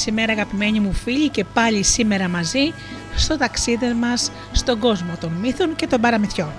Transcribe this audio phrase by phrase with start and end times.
[0.00, 2.72] Σήμερα αγαπημένοι μου φίλοι και πάλι σήμερα μαζί
[3.16, 6.52] στο ταξίδι μας στον κόσμο των μύθων και των παραμυθιών.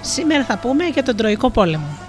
[0.00, 2.05] Σήμερα θα πούμε για τον Τροϊκό Πόλεμο.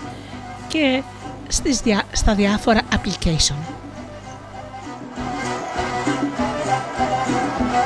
[0.69, 1.03] και
[1.49, 3.57] στις διά, στα διάφορα application.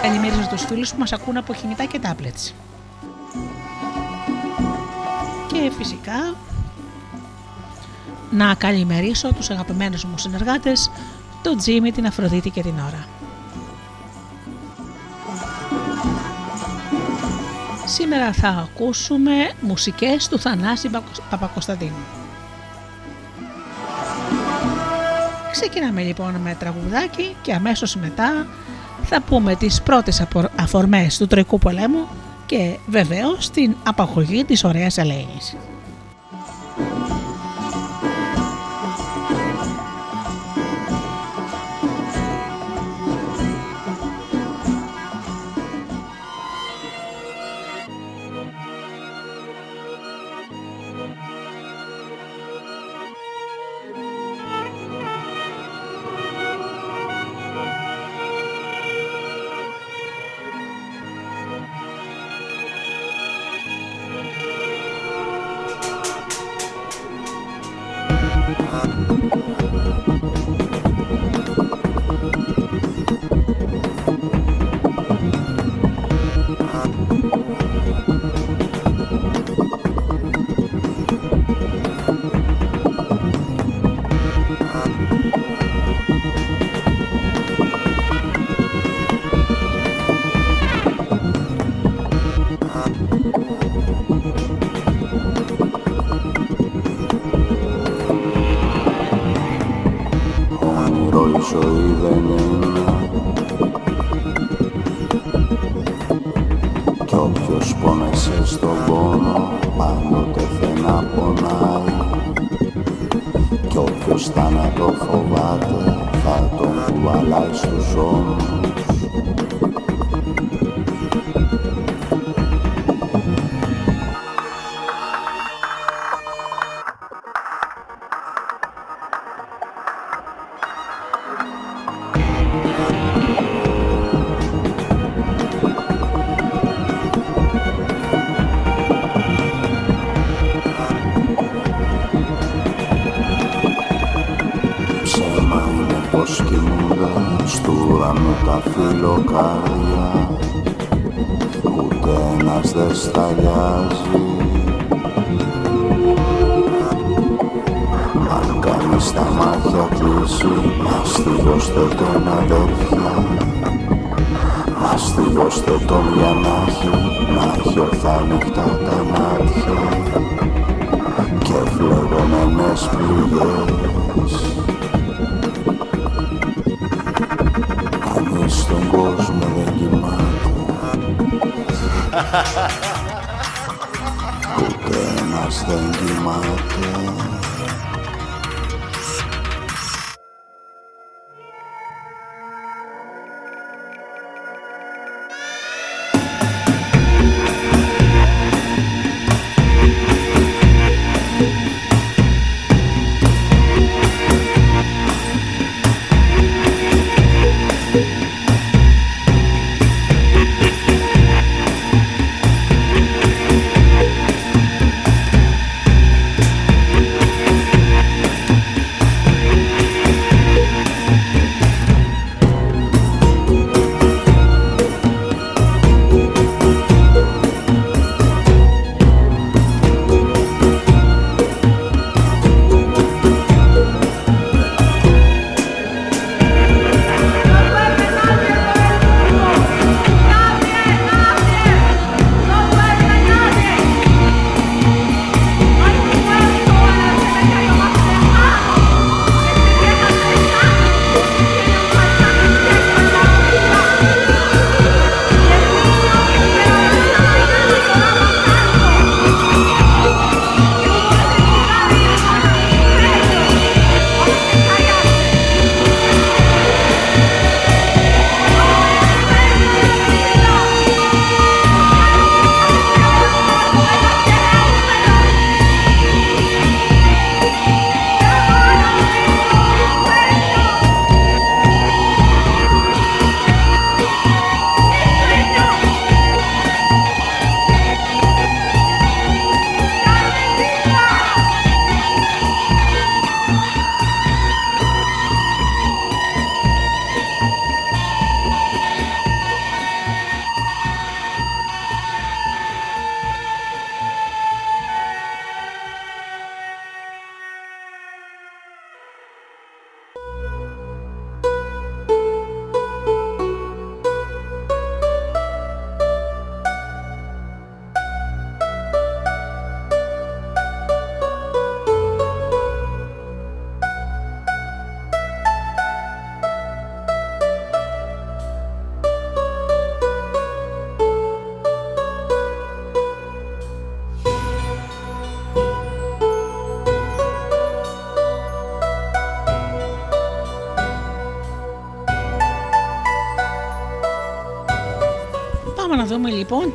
[0.03, 2.53] Καλημερίζω τους φίλους που μας ακούν από κινητά και tablets.
[5.47, 6.34] Και φυσικά
[8.31, 10.91] να καλημερίσω τους αγαπημένους μου συνεργάτες,
[11.43, 13.16] τον Τζίμι, την Αφροδίτη και την Ωρα.
[17.89, 20.91] Σήμερα θα ακούσουμε μουσικές του Θανάση
[21.31, 22.05] Παπακοσταντίνου.
[25.51, 28.47] Ξεκινάμε λοιπόν με τραγουδάκι και αμέσως μετά
[29.03, 30.27] θα πούμε τις πρώτες
[30.57, 32.09] αφορμές του Τροϊκού Πολέμου
[32.47, 35.57] και βεβαίως την απαγωγή της ωραίας Ελένης.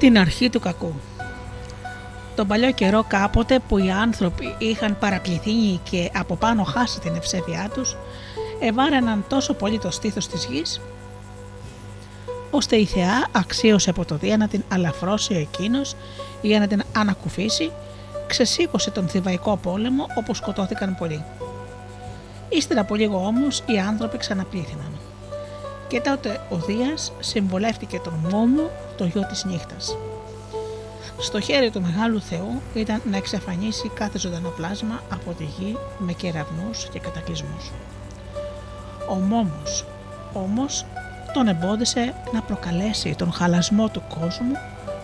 [0.01, 0.93] Την αρχή του κακού.
[2.35, 7.69] Τον παλιό καιρό κάποτε που οι άνθρωποι είχαν παραπληθύνει και από πάνω χάσει την ευσέβειά
[7.73, 7.95] τους,
[8.59, 10.81] εβάρεναν τόσο πολύ το στήθος της γης,
[12.51, 15.95] ώστε η θεά αξίωσε από το Δία να την αλαφρώσει ο εκείνος
[16.41, 17.71] για να την ανακουφίσει,
[18.27, 21.23] ξεσήκωσε τον θηβαϊκό πόλεμο όπου σκοτώθηκαν πολλοί.
[22.49, 24.90] Ύστερα από λίγο όμως οι άνθρωποι ξαναπλήθυναν.
[25.91, 29.97] Και τότε ο Δίας συμβολεύτηκε τον Μόμο το γιο της νύχτας.
[31.17, 36.13] Στο χέρι του Μεγάλου Θεού ήταν να εξαφανίσει κάθε ζωντανό πλάσμα από τη γη με
[36.13, 37.71] κεραυνούς και κατακλυσμούς.
[39.09, 39.85] Ο Μόμος
[40.33, 40.85] όμως
[41.33, 44.55] τον εμπόδισε να προκαλέσει τον χαλασμό του κόσμου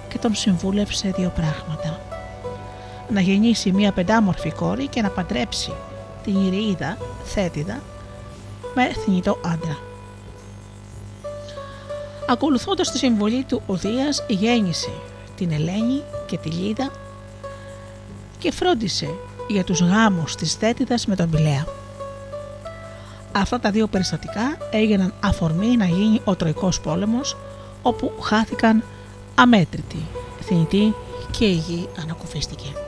[0.07, 1.99] και τον συμβούλευσε δύο πράγματα.
[3.09, 5.73] Να γεννήσει μία πεντάμορφη κόρη και να παντρέψει
[6.23, 7.81] την Ηριίδα, Θέτιδα,
[8.75, 9.77] με θνητό άντρα.
[12.29, 14.91] Ακολουθώντας τη συμβολή του ο Δίας γέννησε
[15.35, 16.91] την Ελένη και τη Λίδα
[18.37, 19.09] και φρόντισε
[19.47, 21.65] για τους γάμους της Θέτιδας με τον Πηλαία.
[23.31, 27.37] Αυτά τα δύο περιστατικά έγιναν αφορμή να γίνει ο Τροϊκός πόλεμος
[27.81, 28.83] όπου χάθηκαν
[29.35, 30.05] αμέτρητοι
[30.41, 30.93] θνητοί
[31.31, 32.86] και η γη ανακουφίστηκε.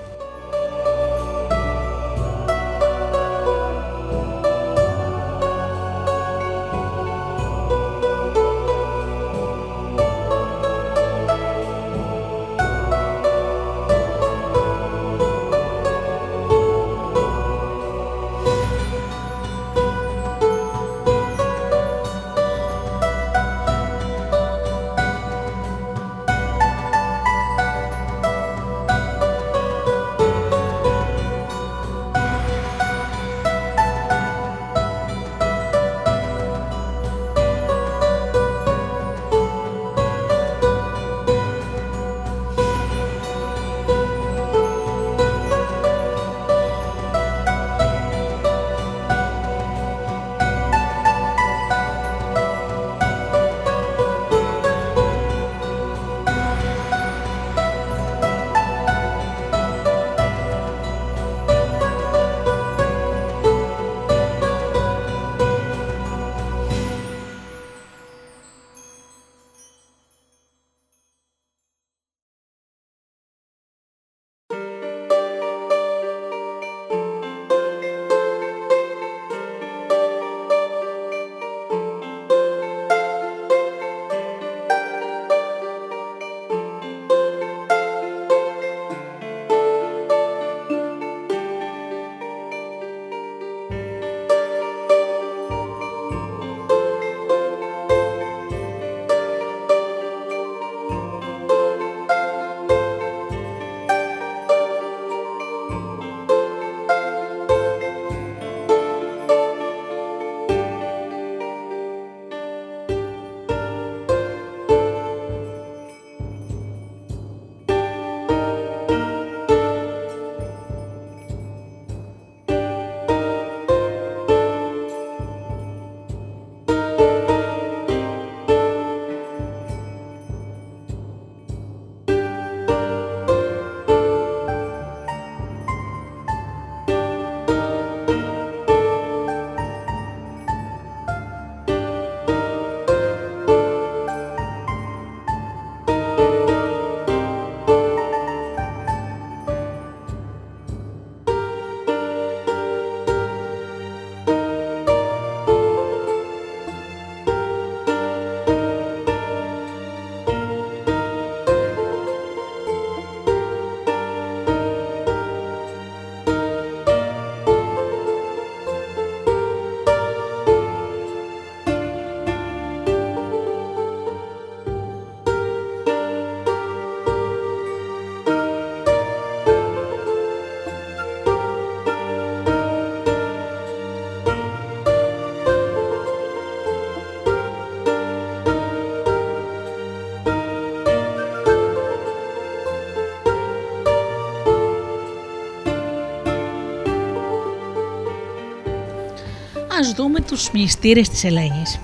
[199.99, 201.79] Δούμε τους μυστήρες της Ελένης.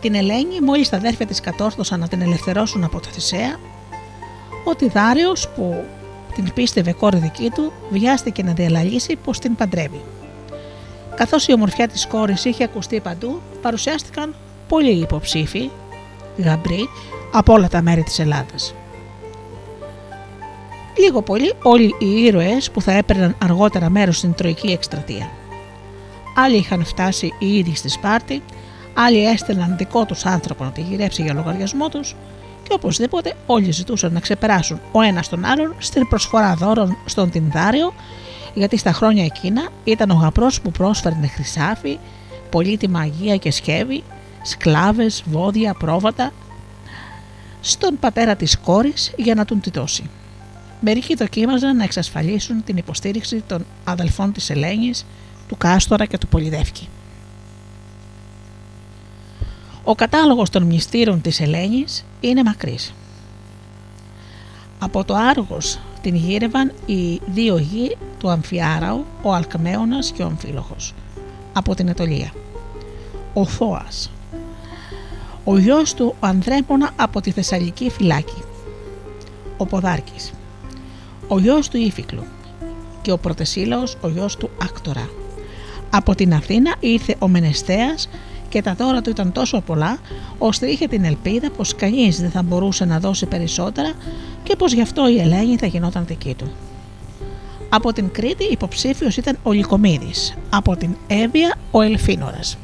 [0.00, 3.58] Την Ελένη μόλις τα αδέρφια της κατόρθωσαν να την ελευθερώσουν από το Θησέα,
[4.64, 5.84] ο Τιδάριος που
[6.34, 10.00] την πίστευε κόρη δική του βιάστηκε να διαλαλήσει πως την παντρεύει.
[11.14, 14.34] Καθώς η ομορφιά της κόρης είχε ακουστεί παντού, παρουσιάστηκαν
[14.68, 15.70] πολλοί υποψήφοι,
[16.36, 16.88] γαμπροί,
[17.32, 18.74] από όλα τα μέρη της Ελλάδας.
[20.98, 25.30] Λίγο πολύ όλοι οι ήρωες που θα έπαιρναν αργότερα μέρος στην Τροϊκή εκστρατεία
[26.38, 28.42] άλλοι είχαν φτάσει ήδη στη Σπάρτη,
[28.94, 32.16] άλλοι έστελναν δικό τους άνθρωπο να τη γυρέψει για λογαριασμό τους
[32.62, 37.94] και οπωσδήποτε όλοι ζητούσαν να ξεπεράσουν ο ένας τον άλλον στην προσφορά δώρων στον Τινδάριο,
[38.54, 41.98] γιατί στα χρόνια εκείνα ήταν ο γαπρό που πρόσφερνε χρυσάφι,
[42.50, 44.02] πολύτιμα αγία και σκεύη,
[44.42, 46.32] σκλάβες, βόδια, πρόβατα,
[47.60, 50.10] στον πατέρα της κόρης για να τον τιτώσει.
[50.80, 55.06] Μερικοί δοκίμαζαν να εξασφαλίσουν την υποστήριξη των αδελφών της Ελένης
[55.48, 56.88] του Κάστορα και του Πολυδεύκη.
[59.84, 62.94] Ο κατάλογος των μυστήρων της Ελένης είναι μακρύς.
[64.78, 70.94] Από το Άργος την γύρευαν οι δύο γη του Αμφιάραου, ο Αλκμαίωνας και ο Αμφίλοχος,
[71.52, 72.32] από την Ετωλία.
[73.34, 74.10] Ο Θώας,
[75.44, 78.42] ο γιος του ο Ανδρέμπονα από τη Θεσσαλική φυλάκη,
[79.56, 80.32] ο Ποδάρκης,
[81.28, 82.24] ο γιος του Ήφικλου
[83.02, 85.08] και ο Πρωτεσίλαος ο γιος του Άκτορα
[85.90, 88.08] Από την Αθήνα ήρθε ο Μενεστέας
[88.48, 89.98] και τα δώρα του ήταν τόσο πολλά,
[90.38, 93.92] ώστε είχε την ελπίδα πως κανείς δεν θα μπορούσε να δώσει περισσότερα
[94.42, 96.52] και πως γι' αυτό η Ελένη θα γινόταν δική του.
[97.68, 102.58] Από την Κρήτη υποψήφιος ήταν ο Λυκομίδης, από την Εύβοια ο Ελφίνορας.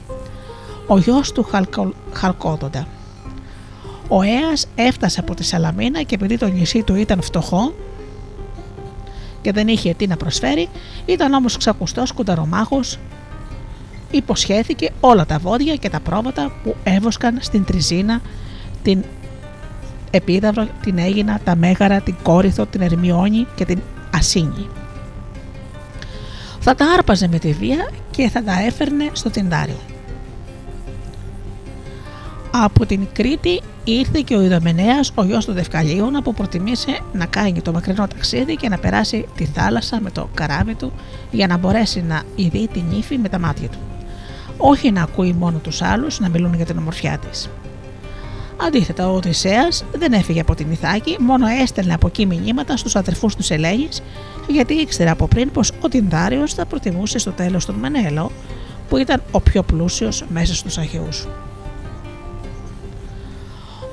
[0.87, 1.93] Ο γιος του Χαλκο...
[2.13, 2.87] Χαλκόδοντα.
[4.09, 7.75] Ο Έας έφτασε από τη Σαλαμίνα και επειδή το νησί του ήταν φτωχό
[9.43, 10.69] και δεν είχε τι να προσφέρει,
[11.07, 12.99] ήταν όμως ξακουστός κουνταρομάχος,
[14.11, 18.21] υποσχέθηκε όλα τα βόδια και τα πρόβατα που έβοσκαν στην Τριζίνα,
[18.83, 19.05] την
[20.11, 23.79] Επίδαυρο, την Έγινα, τα Μέγαρα, την Κόρυθο, την Ερμιόνη και την
[24.15, 24.69] Ασίνη.
[26.61, 29.79] Θα τα άρπαζε με τη βία και θα τα έφερνε στο Τιντάριο.
[32.51, 37.63] Από την Κρήτη ήρθε και ο Ιδωμενέας, ο γιος του Δευκαλίωνα που προτιμήσε να κάνει
[37.63, 40.93] το μακρινό ταξίδι και να περάσει τη θάλασσα με το καράβι του
[41.31, 43.79] για να μπορέσει να ειδεί την ύφη με τα μάτια του.
[44.57, 47.51] Όχι να ακούει μόνο τους άλλους να μιλούν για την ομορφιά της.
[48.67, 53.37] Αντίθετα, ο Οδυσσέας δεν έφυγε από την Ιθάκη, μόνο έστελνε από εκεί μηνύματα στους αδερφούς
[53.37, 54.03] του Ελέγης,
[54.49, 58.31] γιατί ήξερε από πριν πως ο Τινδάριος θα προτιμούσε στο τέλος τον Μενέλο,
[58.89, 61.27] που ήταν ο πιο πλούσιος μέσα στους Αχαιούς.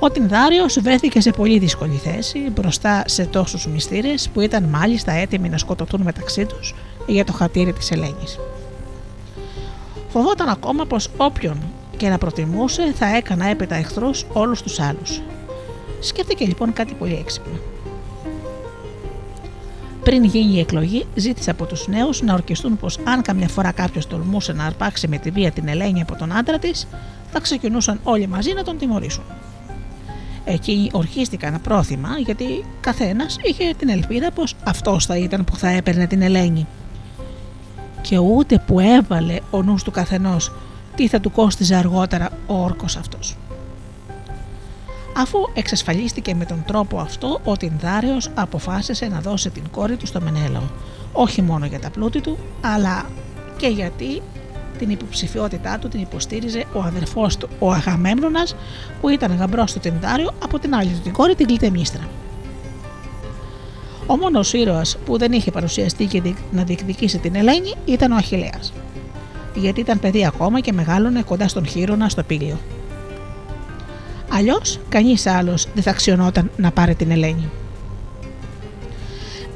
[0.02, 5.48] Ο Τινδάριο βρέθηκε σε πολύ δύσκολη θέση μπροστά σε τόσους μυστήρες που ήταν μάλιστα έτοιμοι
[5.48, 6.74] να σκοτωθούν μεταξύ τους
[7.06, 8.38] για το χατήρι της Ελένης.
[10.08, 11.62] Φοβόταν ακόμα πως όποιον
[11.96, 15.20] και να προτιμούσε θα έκανα έπειτα εχθρού όλους τους άλλους.
[16.00, 17.58] Σκέφτηκε λοιπόν κάτι πολύ έξυπνο.
[20.04, 24.06] Πριν γίνει η εκλογή, ζήτησε από τους νέους να ορκιστούν πως αν καμιά φορά κάποιος
[24.06, 26.86] τολμούσε να αρπάξει με τη βία την Ελένη από τον άντρα της,
[27.32, 29.24] θα ξεκινούσαν όλοι μαζί να τον τιμωρήσουν.
[30.44, 36.06] Εκεί ορχίστηκαν πρόθυμα γιατί καθένας είχε την ελπίδα πως αυτός θα ήταν που θα έπαιρνε
[36.06, 36.66] την Ελένη.
[38.00, 40.52] Και ούτε που έβαλε ο νους του καθενός
[40.94, 43.36] τι θα του κόστιζε αργότερα ο όρκος αυτός.
[45.16, 50.20] Αφού εξασφαλίστηκε με τον τρόπο αυτό, ο Τινδάριος αποφάσισε να δώσει την κόρη του στο
[50.20, 50.62] Μενέλαο,
[51.12, 53.06] όχι μόνο για τα πλούτη του, αλλά
[53.56, 54.22] και γιατί
[54.80, 58.56] την υποψηφιότητά του την υποστήριζε ο αδερφός του, ο Αγαμέμνονας,
[59.00, 62.08] που ήταν γαμπρός του Τινδάριο από την άλλη του την κόρη την Κλητεμίστρα.
[64.06, 68.72] Ο μόνος ήρωας που δεν είχε παρουσιαστεί και να διεκδικήσει την Ελένη ήταν ο Αχηλέας
[69.54, 72.58] γιατί ήταν παιδί ακόμα και μεγάλωνε κοντά στον Χείρονα στο πύλιο.
[74.32, 77.50] Αλλιώς, κανείς άλλος δεν θα αξιωνόταν να πάρει την Ελένη.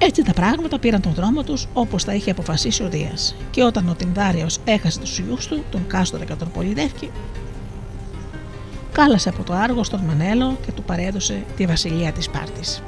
[0.06, 3.34] Έτσι τα πράγματα πήραν τον δρόμο τους όπως τα είχε αποφασίσει ο Δίας.
[3.50, 7.10] Και όταν ο Τινδάριο έχασε τους γιους του, τον Κάστορα και τον Πολυδεύκη,
[8.92, 12.82] κάλασε από το άργο στον Μανέλο και του παρέδωσε τη βασιλεία της Σπάρτης.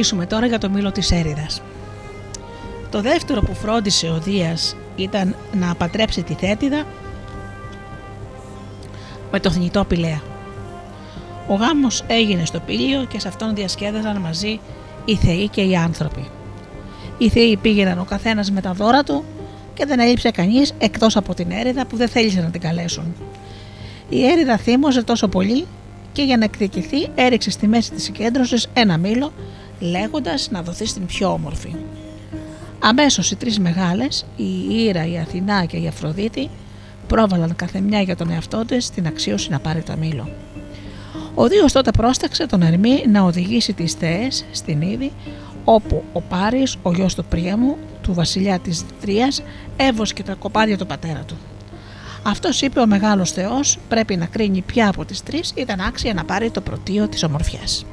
[0.00, 1.62] Μιλήσουμε τώρα για το μήλο της έριδας.
[2.90, 6.86] Το δεύτερο που φρόντισε ο Δίας ήταν να απατρέψει τη θέτιδα
[9.30, 10.20] με το θνητό πηλαία.
[11.48, 14.60] Ο γάμος έγινε στο πήλιο και σε αυτόν διασκέδαζαν μαζί
[15.04, 16.28] οι θεοί και οι άνθρωποι.
[17.18, 19.24] Οι θεοί πήγαιναν ο καθένας με τα δώρα του
[19.74, 23.14] και δεν έλειψε κανείς εκτός από την έρηδα που δεν θέλησε να την καλέσουν.
[24.08, 25.66] Η έρηδα θύμωσε τόσο πολύ
[26.12, 29.32] και για να εκδικηθεί έριξε στη μέση της συγκέντρωσης ένα μήλο
[29.80, 31.74] λέγοντας να δοθεί στην πιο όμορφη.
[32.78, 36.50] Αμέσως οι τρεις μεγάλες, η Ήρα, η Αθηνά και η Αφροδίτη,
[37.06, 40.28] πρόβαλαν καθεμιά για τον εαυτό της την αξίωση να πάρει το μήλο.
[41.34, 45.12] Ο Δίος τότε πρόσταξε τον Ερμή να οδηγήσει τις θεές στην Ήδη,
[45.64, 49.42] όπου ο Πάρης, ο γιος του Πρίαμου, του βασιλιά της Τρίας,
[49.76, 51.36] έβοσκε τα κοπάδια του πατέρα του.
[52.22, 56.24] Αυτός είπε ο μεγάλος θεός πρέπει να κρίνει ποια από τις τρεις ήταν άξια να
[56.24, 57.84] πάρει το πρωτείο της ομορφιάς.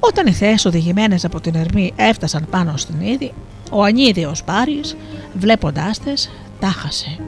[0.00, 3.32] Όταν οι θεές οδηγημένες από την Ερμή έφτασαν πάνω στην Ήδη,
[3.70, 4.96] ο ανίδιος Πάρης,
[5.34, 6.30] βλέποντάς τες,
[6.60, 7.18] τάχασε.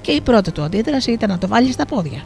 [0.00, 2.22] Και η πρώτη του αντίδραση ήταν να το βάλει στα πόδια.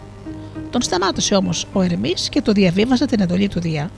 [0.70, 3.90] Τον σταμάτησε όμως ο Ερμής και του διαβίβασε την εντολή του Δία.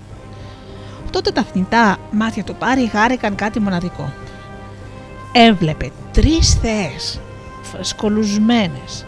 [1.10, 4.12] Τότε τα θνητά μάτια του Πάρη χάρηκαν κάτι μοναδικό.
[5.32, 7.20] Έβλεπε τρεις θεές,
[7.62, 9.06] φρεσκολουσμένες,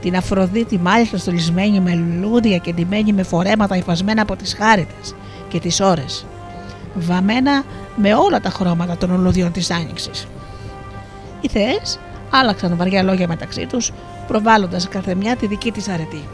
[0.00, 5.14] την Αφροδίτη μάλιστα στολισμένη με λουλούδια και ντυμένη με φορέματα υφασμένα από τις χάριτες
[5.50, 6.26] και τις ώρες,
[6.94, 7.64] βαμμένα
[7.96, 10.26] με όλα τα χρώματα των ολοδιών της Άνοιξης.
[11.40, 11.98] Οι θεές
[12.30, 13.92] άλλαξαν βαριά λόγια μεταξύ τους,
[14.26, 16.28] προβάλλοντας κάθε μια τη δική της αρετή.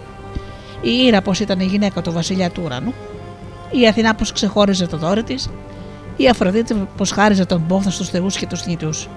[0.81, 2.95] Η Ήρα πως ήταν η γυναίκα του βασιλιά του ουρανού,
[3.71, 5.51] η Αθηνά πως ξεχώριζε το δόρυ της,
[6.17, 9.09] η Αφροδίτη πως χάριζε τον πόθο στους θεούς και τους θνητούς.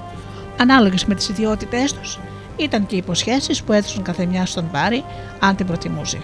[0.60, 2.20] Ανάλογες με τις ιδιότητές τους,
[2.58, 5.04] ήταν και οι υποσχέσεις που έδωσαν καθεμιά στον Πάρη
[5.40, 6.18] αν την προτιμούσε.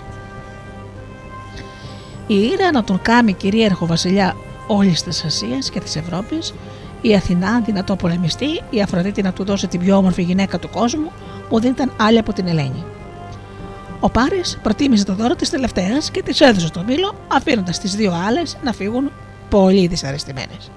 [2.28, 4.36] Η Ήρα να τον κάνει κυρίαρχο βασιλιά
[4.68, 6.54] όλης της Ασίας και της Ευρώπης,
[7.02, 11.12] η Αθηνά δυνατό πολεμιστή, η Αφροδίτη να του δώσει την πιο όμορφη γυναίκα του κόσμου
[11.50, 12.84] που δεν ήταν άλλη από την Ελένη.
[14.00, 18.14] Ο Πάρης προτίμησε το δώρο της τελευταίας και της έδωσε το μήλο, αφήνοντας τις δύο
[18.28, 19.12] άλλες να φύγουν
[19.50, 20.72] πολύ δυσαρεστημένες.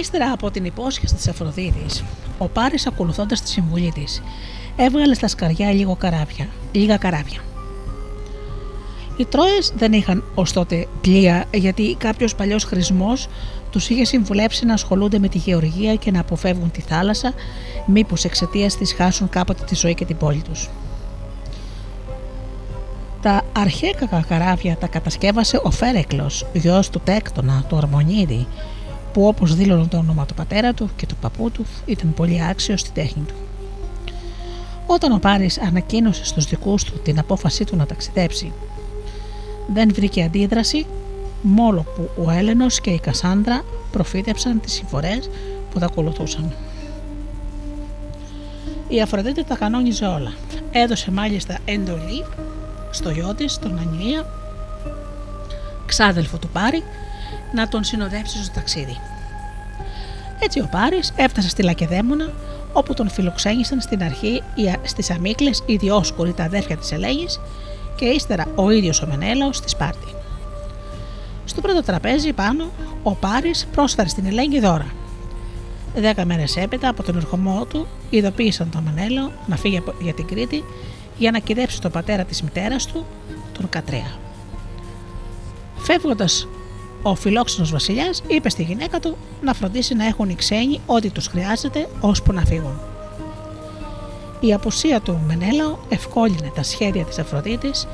[0.00, 2.04] Ύστερα από την υπόσχεση της Αφροδίτης,
[2.38, 4.22] ο Πάρης, ακολουθώντας τη συμβουλή της,
[4.76, 7.40] έβγαλε στα σκαριά λίγο καράβια, λίγα καράβια.
[9.16, 13.28] Οι Τρόες δεν είχαν ως τότε πλοία γιατί κάποιος παλιός χρησμός
[13.70, 17.32] τους είχε συμβουλέψει να ασχολούνται με τη γεωργία και να αποφεύγουν τη θάλασσα,
[17.86, 20.68] μήπως εξαιτίας της χάσουν κάποτε τη ζωή και την πόλη τους.
[23.22, 23.92] Τα αρχαία
[24.28, 28.46] καράβια τα κατασκεύασε ο Φέρεκλος, γιος του Τέκτονα, του Αρμονίδη,
[29.18, 32.80] που όπως δήλωνε το όνομα του πατέρα του και του παππού του ήταν πολύ άξιος
[32.80, 33.34] στη τέχνη του.
[34.86, 38.52] Όταν ο Πάρης ανακοίνωσε στους δικούς του την απόφασή του να ταξιδέψει,
[39.74, 40.86] δεν βρήκε αντίδραση
[41.42, 45.30] μόνο που ο Έλενος και η Κασάνδρα προφήτεψαν τις συμφορές
[45.70, 46.52] που θα ακολουθούσαν.
[48.88, 50.32] Η Αφροδίτη τα κανόνιζε όλα.
[50.70, 52.24] Έδωσε μάλιστα εντολή
[52.90, 54.26] στο γιο της, τον Ανιία,
[55.86, 56.82] ξάδελφο του Πάρη,
[57.52, 59.00] να τον συνοδεύσεις στο ταξίδι.
[60.38, 62.32] Έτσι ο Πάρης έφτασε στη Λακεδαίμονα
[62.72, 64.42] όπου τον φιλοξένησαν στην αρχή
[64.82, 67.40] στις Αμίκλες οι Διόσκουροι τα αδέρφια της Ελέγης
[67.96, 70.14] και ύστερα ο ίδιος ο Μενέλαος στη Σπάρτη.
[71.44, 72.70] Στο πρώτο τραπέζι πάνω
[73.02, 74.86] ο Πάρης πρόσφερε στην Ελέγη δώρα.
[75.94, 80.64] Δέκα μέρες έπειτα από τον ερχομό του ειδοποίησαν τον Μενέλαο να φύγει για την Κρήτη
[81.18, 83.06] για να κυδέψει τον πατέρα της μητέρας του,
[83.52, 84.16] τον Κατρέα.
[85.76, 86.48] Φεύγοντας
[87.02, 91.26] ο φιλόξενος βασιλιάς είπε στη γυναίκα του να φροντίσει να έχουν οι ξένοι ό,τι τους
[91.26, 92.80] χρειάζεται ώσπου να φύγουν.
[94.40, 97.86] Η απουσία του Μενέλαο ευκόλυνε τα σχέδια της Αφροδίτης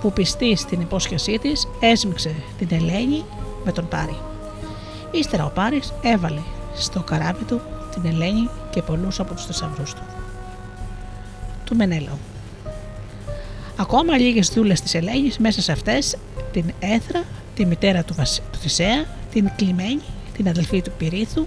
[0.00, 3.24] που πιστή στην υπόσχεσή της έσμιξε την Ελένη
[3.64, 4.16] με τον Πάρη.
[5.10, 6.40] Ύστερα ο Πάρης έβαλε
[6.74, 7.60] στο καράβι του
[7.94, 10.02] την Ελένη και πολλούς από τους θησαυρούς του.
[11.64, 12.18] Του Μενέλαου.
[13.76, 16.16] Ακόμα λίγες δούλες της Ελένης μέσα σε αυτές
[16.52, 18.40] την Έθρα, τη μητέρα του, Βασι...
[18.52, 20.02] του Θησέα, την Κλειμένη,
[20.36, 21.46] την αδελφή του Πυρίθου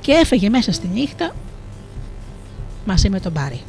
[0.00, 1.34] και έφεγε μέσα στη νύχτα
[2.84, 3.60] μαζί με τον Πάρη.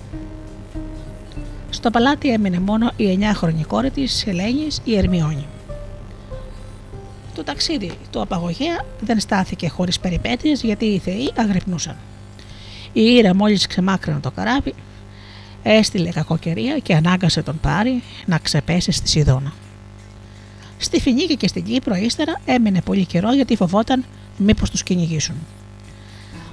[1.69, 5.47] Στο παλάτι έμεινε μόνο η 9χρονη κόρη της Ελένης, η Ερμιόνη.
[7.35, 11.95] Το ταξίδι του απαγωγέα δεν στάθηκε χωρίς περιπέτειες γιατί οι θεοί αγρυπνούσαν.
[12.93, 14.73] Η Ήρα μόλις ξεμάκρυνε το καράβι,
[15.63, 19.53] έστειλε κακοκαιρία και ανάγκασε τον Πάρη να ξεπέσει στη Σιδώνα.
[20.77, 24.05] Στη Φινίκη και στην Κύπρο ύστερα έμεινε πολύ καιρό γιατί φοβόταν
[24.37, 25.35] μήπως τους κυνηγήσουν.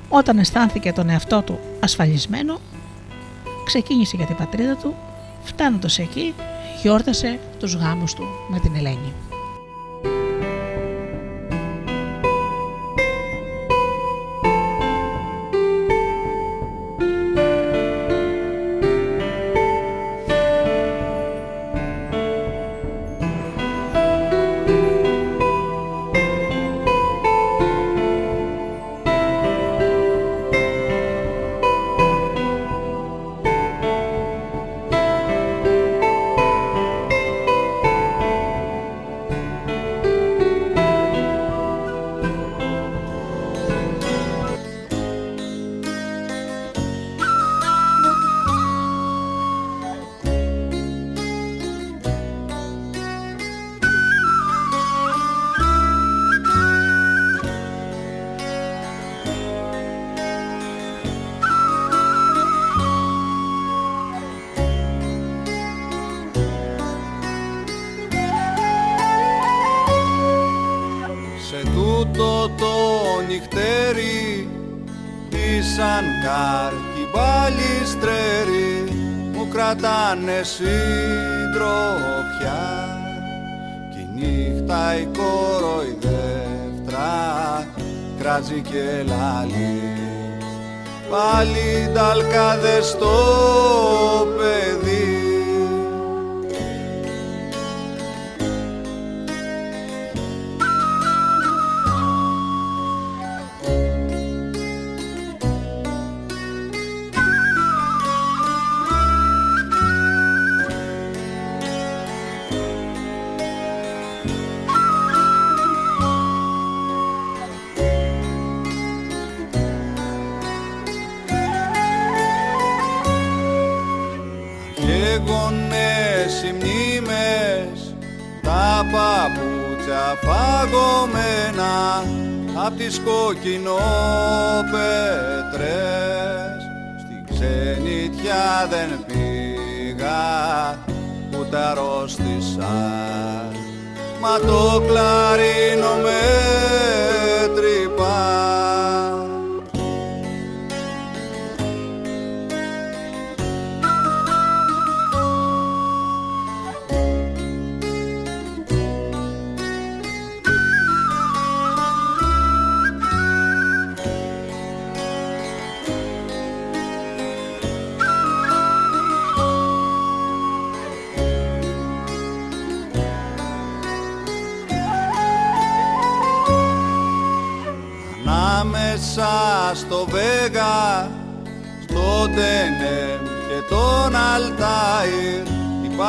[0.08, 2.60] Όταν αισθάνθηκε τον εαυτό του ασφαλισμένο,
[3.64, 4.94] ξεκίνησε για την πατρίδα του,
[5.44, 6.34] φτάνοντας εκεί
[6.82, 9.12] γιόρτασε τους γάμους του με την Ελένη.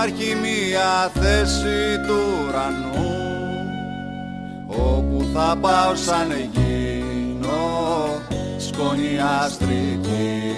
[0.05, 3.11] Υπάρχει μία θέση του ουρανού
[4.67, 8.21] όπου θα πάω σαν γίνω
[8.57, 10.55] σκόνη αστρική.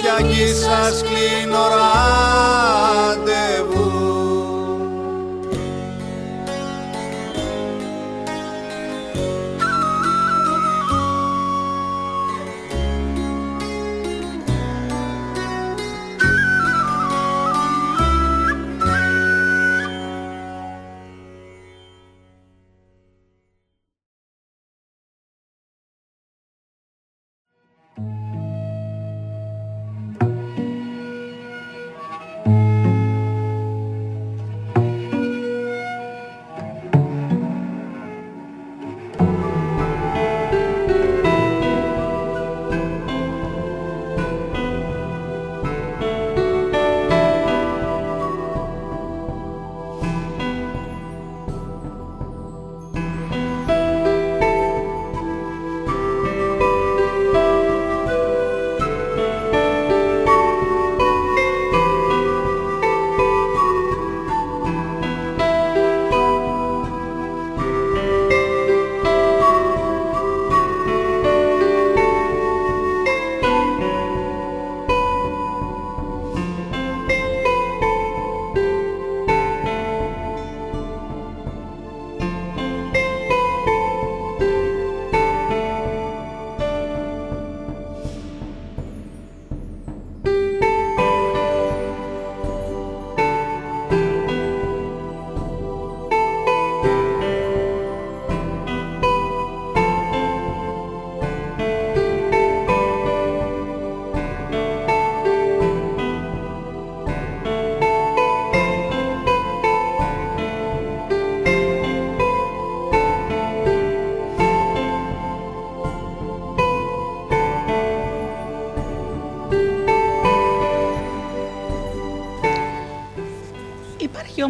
[0.00, 1.66] Για εκεί σας κλείνω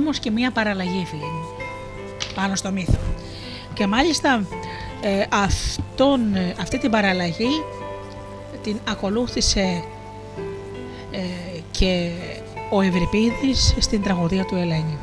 [0.08, 1.46] όμως και μία παραλλαγή φίλοι μου
[2.34, 2.98] πάνω στο μύθο.
[3.74, 4.42] Και μάλιστα
[5.00, 7.64] ε, αυτόν, ε, αυτή την παραλλαγή
[8.62, 9.84] την ακολούθησε
[11.10, 11.18] ε,
[11.70, 12.10] και
[12.70, 14.98] ο Ευρυπίδης στην τραγωδία του Ελένη.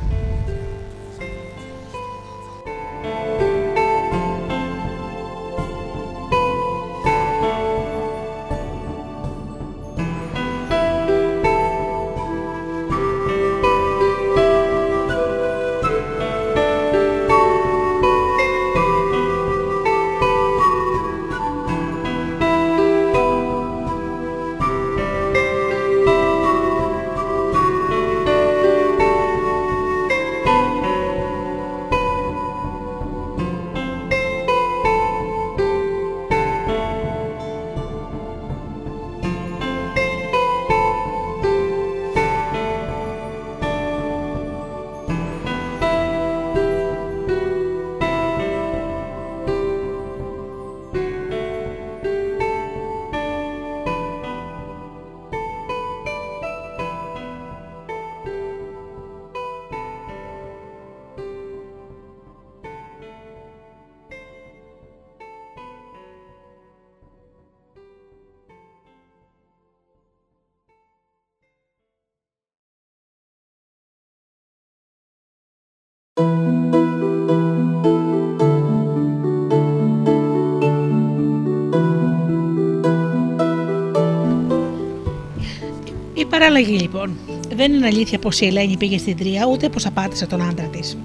[86.56, 87.16] Παραλλαγή λοιπόν.
[87.54, 90.98] Δεν είναι αλήθεια πως η Ελένη πήγε στην Τρία ούτε πως απάτησε τον άντρα της.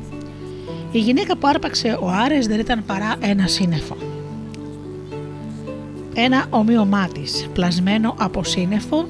[0.91, 3.97] Η γυναίκα που άρπαξε ο Άρες δεν ήταν παρά ένα σύννεφο.
[6.13, 9.07] Ένα ομοίωμά της, πλασμένο από σύννεφο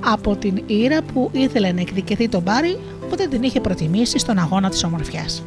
[0.00, 4.38] από την Ήρα που ήθελε να εκδικηθεί τον Πάρη που δεν την είχε προτιμήσει στον
[4.38, 5.44] αγώνα της ομορφιάς.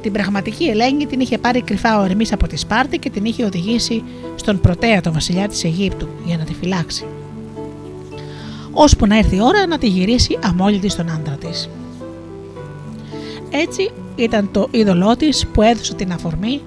[0.00, 3.44] Την πραγματική Ελένη την είχε πάρει κρυφά ο Ερμής από τη Σπάρτη και την είχε
[3.44, 4.02] οδηγήσει
[4.34, 7.04] στον Πρωτέα, το βασιλιά της Αιγύπτου, για να τη φυλάξει
[8.72, 11.68] ώσπου να έρθει η ώρα να τη γυρίσει αμόλυτη στον άντρα της.
[13.50, 16.60] Έτσι ήταν το είδωλό της που έδωσε την αφορμή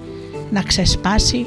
[0.51, 1.45] να ξεσπάσει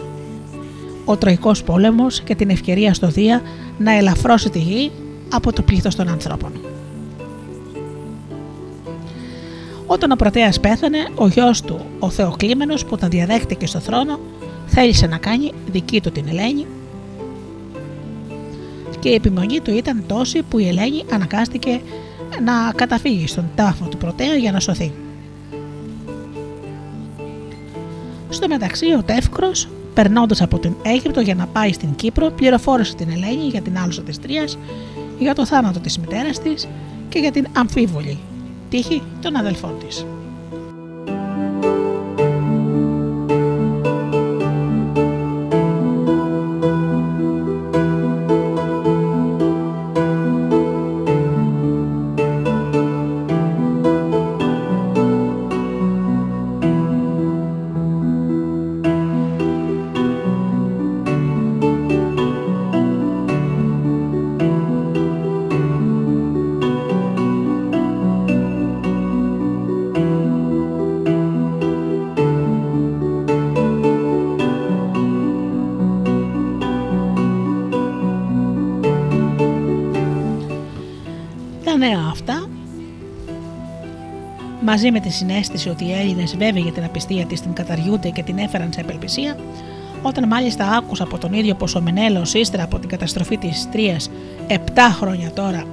[1.04, 3.42] ο Τροϊκός πόλεμος και την ευκαιρία στο Δία
[3.78, 4.90] να ελαφρώσει τη γη
[5.32, 6.52] από το πλήθος των ανθρώπων.
[9.86, 14.20] Όταν ο Πρωτέας πέθανε, ο γιος του, ο Θεοκλήμενος που τον διαδέχτηκε στο θρόνο,
[14.66, 16.66] θέλησε να κάνει δική του την Ελένη
[19.00, 21.80] και η επιμονή του ήταν τόση που η Ελένη αναγκάστηκε
[22.44, 24.92] να καταφύγει στον τάφο του Πρωτέα για να σωθεί.
[28.28, 33.10] Στο μεταξύ, ο Τεύκρος, περνώντας από την Αίγυπτο για να πάει στην Κύπρο, πληροφόρησε την
[33.10, 34.58] Ελένη για την άλωση της Τρίας,
[35.18, 36.68] για το θάνατο της μητέρας της
[37.08, 38.18] και για την αμφίβολη
[38.70, 40.06] τύχη των αδελφών της.
[84.70, 88.22] Μαζί με τη συνέστηση ότι οι Έλληνες βέβαιοι για την απιστία της την καταργούνται και
[88.22, 89.36] την έφεραν σε απελπισία,
[90.02, 94.10] όταν μάλιστα άκουσα από τον ίδιο πως ο Μενέλος ύστερα από την καταστροφή της Τρίας
[94.48, 94.54] 7
[94.90, 95.64] χρόνια τώρα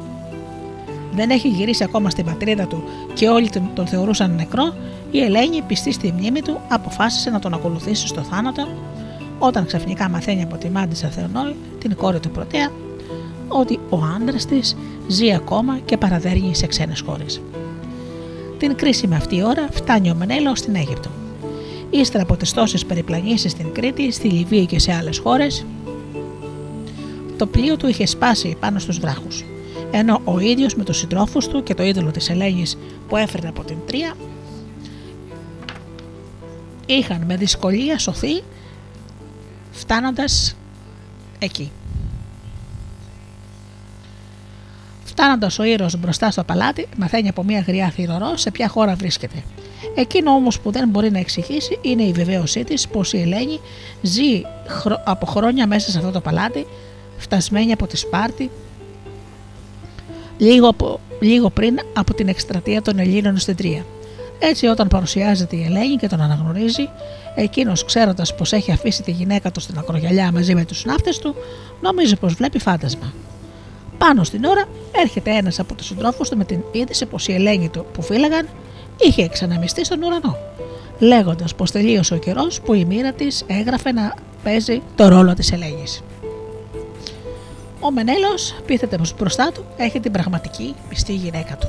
[1.13, 2.83] δεν έχει γυρίσει ακόμα στην πατρίδα του
[3.13, 4.73] και όλοι τον θεωρούσαν νεκρό,
[5.11, 8.67] η Ελένη, πιστή στη μνήμη του, αποφάσισε να τον ακολουθήσει στο θάνατο,
[9.39, 12.71] όταν ξαφνικά μαθαίνει από τη Μάντισα Θεονόη, την κόρη του Πρωτέα,
[13.47, 14.75] ότι ο άντρας της
[15.07, 17.41] ζει ακόμα και παραδέρνει σε ξένες χώρες.
[18.57, 21.09] Την κρίσιμη αυτή ώρα φτάνει ο Μενέλο στην Αίγυπτο.
[21.89, 25.65] Ύστερα από τις τόσες περιπλανήσεις στην Κρήτη, στη Λιβύη και σε άλλες χώρες,
[27.37, 29.45] το πλοίο του είχε σπάσει πάνω στους βράχους.
[29.91, 32.65] Ενώ ο ίδιος με τους συντρόφους του και το είδωλο της Ελένη
[33.07, 34.13] που έφερε από την Τρία
[36.85, 38.43] είχαν με δυσκολία σωθεί
[39.71, 40.55] φτάνοντας
[41.39, 41.71] εκεί.
[45.17, 49.43] Φτάνοντας ο ήρωας μπροστά στο παλάτι, μαθαίνει από μια γριά θηρορό σε ποια χώρα βρίσκεται.
[49.95, 53.59] Εκείνο όμως που δεν μπορεί να εξηγήσει είναι η βεβαίωσή της πως η Ελένη
[54.01, 54.41] ζει
[55.03, 56.65] από χρόνια μέσα σε αυτό το παλάτι,
[57.17, 58.49] φτασμένη από τη Σπάρτη,
[60.37, 60.75] λίγο,
[61.19, 63.85] λίγο πριν από την εκστρατεία των Ελλήνων στην Τρία.
[64.39, 66.89] Έτσι, όταν παρουσιάζεται η Ελένη και τον αναγνωρίζει,
[67.35, 71.35] εκείνος ξέροντας πως έχει αφήσει τη γυναίκα του στην ακρογιαλιά μαζί με τους ναύτες του,
[71.81, 73.13] νομίζει πως βλέπει φάντασμα.
[73.97, 77.69] Πάνω στην ώρα έρχεται ένας από τους συντρόφους του με την είδηση πως η Ελένη
[77.69, 78.47] του που φύλαγαν
[78.97, 80.37] είχε εξαναμιστεί στον ουρανό,
[80.99, 85.51] λέγοντας πως τελείωσε ο καιρός που η μοίρα της έγραφε να παίζει το ρόλο της
[85.51, 85.83] Ελένη.
[87.79, 91.67] Ο Μενέλος πείθεται πω μπροστά του έχει την πραγματική πιστή γυναίκα του.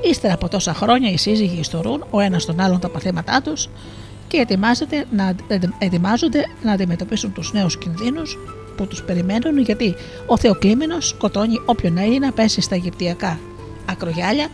[0.00, 3.68] Ύστερα από τόσα χρόνια οι σύζυγοι ιστορούν ο ένας τον άλλον τα παθήματά τους
[4.28, 4.46] και
[5.10, 5.34] να,
[5.78, 8.38] ετοιμάζονται να αντιμετωπίσουν τους νέους κινδύνους
[8.80, 9.94] που τους περιμένουν γιατί
[10.26, 13.38] ο Θεοκλήμενο σκοτώνει όποιον Έλληνα πέσει στα Αιγυπτιακά
[13.86, 14.48] ακρογιάλια,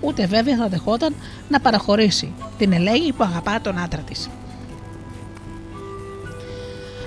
[0.00, 1.14] ούτε βέβαια θα δεχόταν
[1.48, 4.30] να παραχωρήσει την Ελένη που αγαπά τον άντρα της.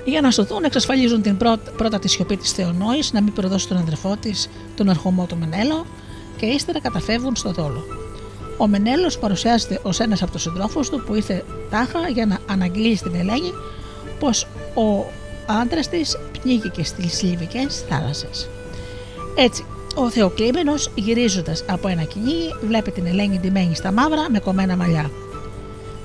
[0.04, 3.76] Για να σωθούν, εξασφαλίζουν την πρώτα, πρώτα τη σιωπή της Θεονόης να μην προδώσει τον
[3.76, 5.86] αδερφό της, τον αρχομό του Μενέλο,
[6.36, 7.84] και ύστερα καταφεύγουν στο δόλο.
[8.56, 12.96] Ο Μενέλος παρουσιάζεται ως ένας από τους συντρόφους του που ήρθε τάχα για να αναγγείλει
[12.96, 13.52] στην Ελένη
[14.18, 15.04] πως ο
[15.50, 18.48] άντρας της πνίγηκε στις Λιβικές θάλασσες.
[19.34, 24.76] Έτσι, ο Θεοκλήμενο, γυρίζοντας από ένα κυνήγι, βλέπει την Ελένη ντυμένη στα μαύρα με κομμένα
[24.76, 25.10] μαλλιά.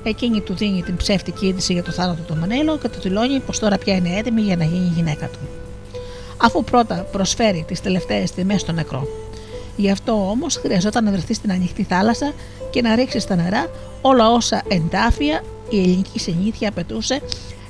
[0.02, 3.58] Εκείνη του δίνει την ψεύτικη είδηση για το θάνατο του Μανέλο και του δηλώνει πως
[3.58, 5.38] τώρα πια είναι έτοιμη για να γίνει η γυναίκα του.
[6.36, 9.08] Αφού πρώτα προσφέρει τις τελευταίες τιμές στο νεκρό.
[9.76, 12.32] Γι' αυτό όμως χρειαζόταν να βρεθεί στην ανοιχτή θάλασσα
[12.70, 13.66] και να ρίξει στα νερά
[14.00, 17.20] όλα όσα εντάφια η ελληνική συνήθεια απαιτούσε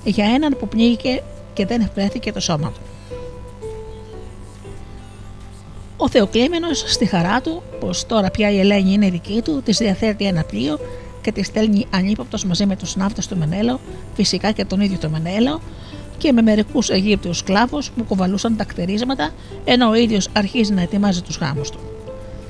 [0.04, 1.22] για έναν που πνίγηκε
[1.56, 2.80] και δεν ευπρέθηκε το σώμα του.
[5.96, 10.24] Ο Θεοκλήμενος στη χαρά του πως τώρα πια η Ελένη είναι δική του της διαθέτει
[10.24, 10.78] ένα πλοίο
[11.22, 13.80] και τη στέλνει ανύποπτος μαζί με τους ναύτες του Μενέλο,
[14.14, 15.60] φυσικά και τον ίδιο το Μενέλο
[16.18, 19.30] και με μερικούς Αιγύπτιους σκλάβους που κουβαλούσαν τα κτερίσματα
[19.64, 21.78] ενώ ο ίδιος αρχίζει να ετοιμάζει τους γάμους του.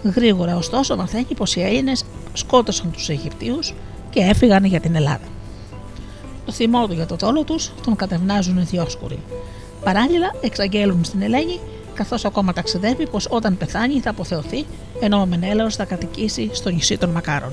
[0.02, 3.74] Γρήγορα ωστόσο μαθαίνει πως οι Έλληνες σκότωσαν τους Αιγυπτίους
[4.11, 5.36] και έφυγαν για την Ελλάδα.
[6.47, 9.18] Το θυμό του για το τόλο τους τον κατευνάζουν οι διόσκουροι.
[9.84, 11.61] Παράλληλα, εξαγγέλουν στην Ελένη,
[11.94, 14.64] καθώς ακόμα ταξιδεύει, πως όταν πεθάνει θα αποθεωθεί,
[15.01, 17.53] ενώ ο Μενέλαος θα κατοικήσει στο νησί των Μακάρων.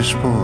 [0.00, 0.39] Λέξεις που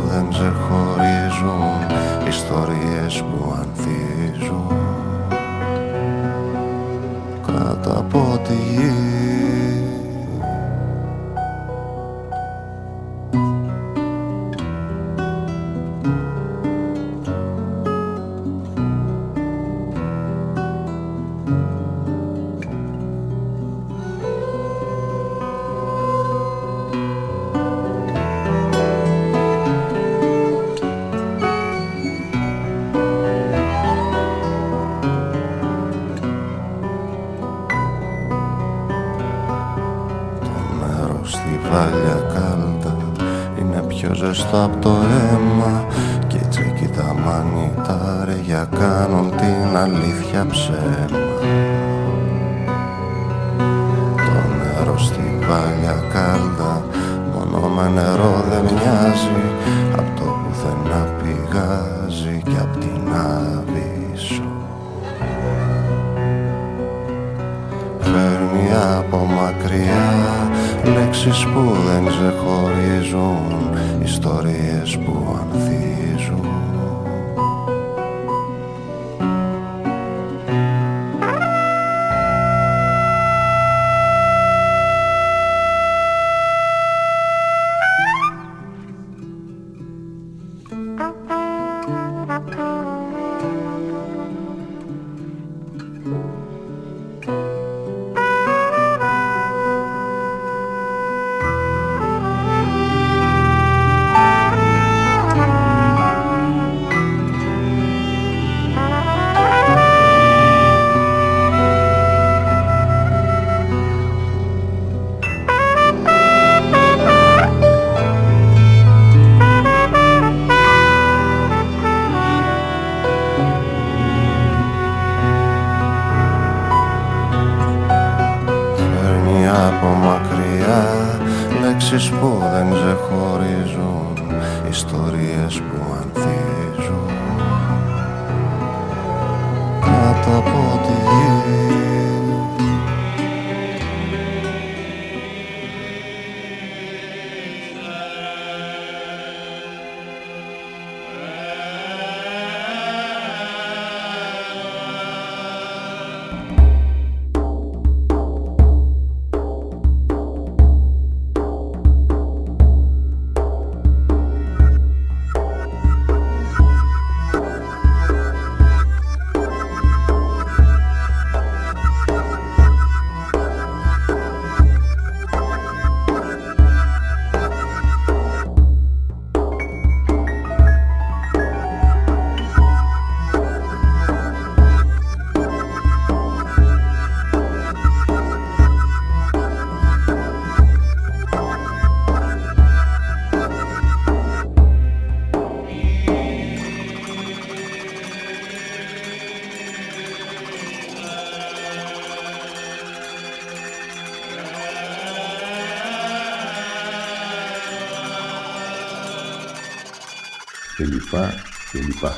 [211.06, 211.32] 一半
[211.72, 212.12] 有一半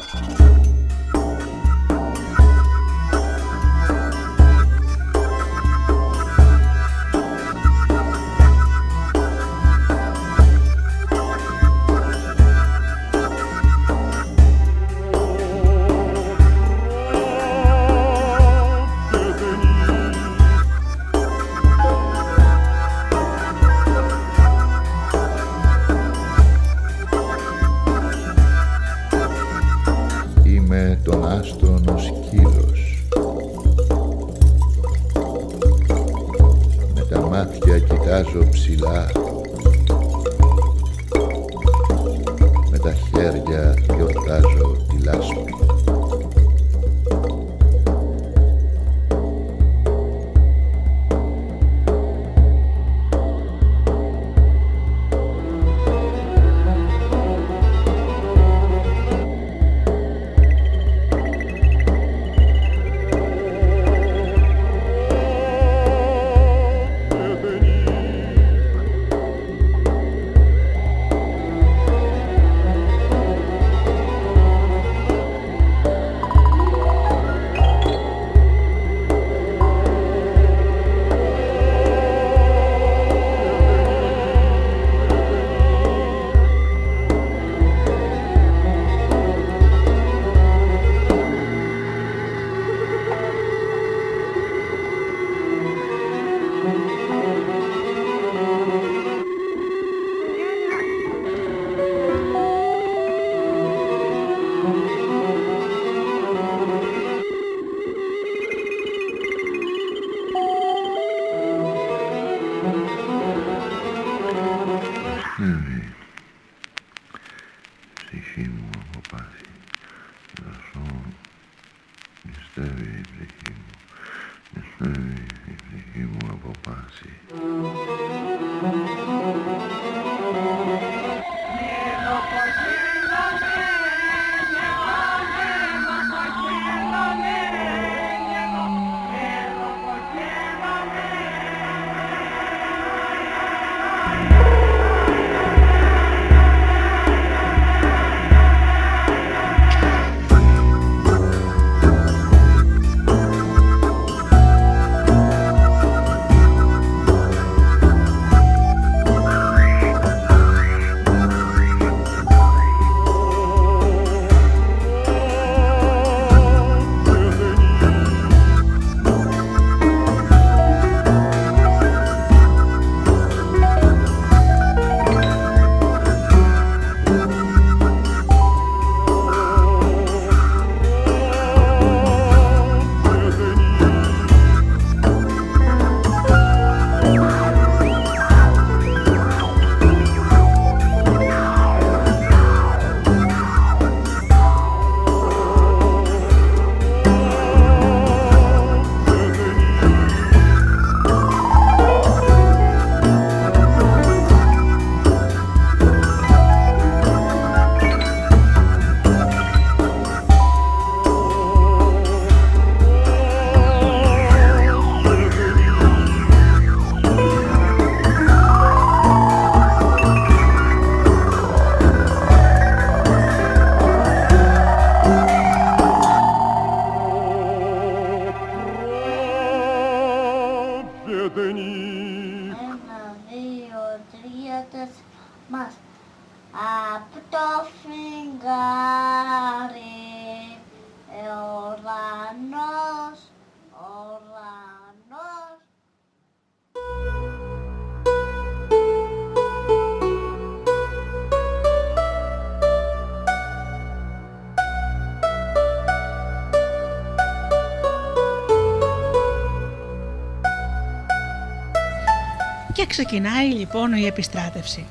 [263.04, 264.86] ξεκινάει λοιπόν η επιστράτευση.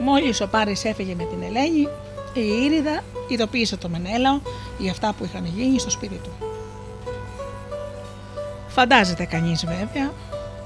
[0.00, 1.88] Μόλις ο Πάρης έφυγε με την Ελένη,
[2.32, 4.40] η Ήριδα ειδοποίησε το Μενέλαο
[4.78, 6.30] για αυτά που είχαν γίνει στο σπίτι του.
[8.68, 10.12] Φαντάζεται κανείς βέβαια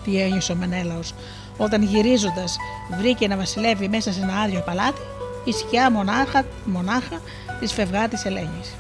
[0.05, 1.15] τι ένιωσε ο Μενέλαος
[1.57, 2.57] όταν γυρίζοντας
[2.99, 5.01] βρήκε να βασιλεύει μέσα σε ένα άδειο παλάτι
[5.45, 7.21] η σκιά μονάχα, μονάχα
[7.61, 8.75] της φευγάτης Ελένης.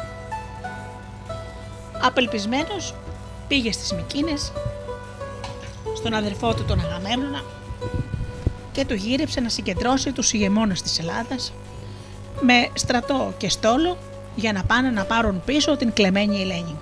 [2.02, 2.94] Απελπισμένος
[3.48, 4.52] πήγε στις Μικίνες
[5.96, 6.80] στον αδερφό του τον
[7.11, 7.44] Αγαμέμνονα
[8.72, 11.52] και του γύρεψε να συγκεντρώσει τους ηγεμόνες της Ελλάδας
[12.40, 13.98] με στρατό και στόλο
[14.36, 16.76] για να πάνε να πάρουν πίσω την κλεμμένη Ελένη.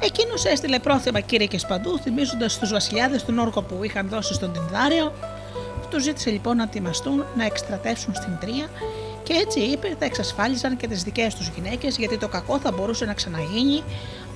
[0.00, 5.12] Εκείνος έστειλε πρόθεμα κήρυκε παντού, θυμίζοντας τους βασιλιάδες του Νόρκο που είχαν δώσει στον Τινδάριο.
[5.90, 8.68] Τους ζήτησε λοιπόν να ετοιμαστούν να εκστρατεύσουν στην Τρία
[9.22, 13.04] και έτσι είπε θα εξασφάλιζαν και τις δικές τους γυναίκες γιατί το κακό θα μπορούσε
[13.04, 13.82] να ξαναγίνει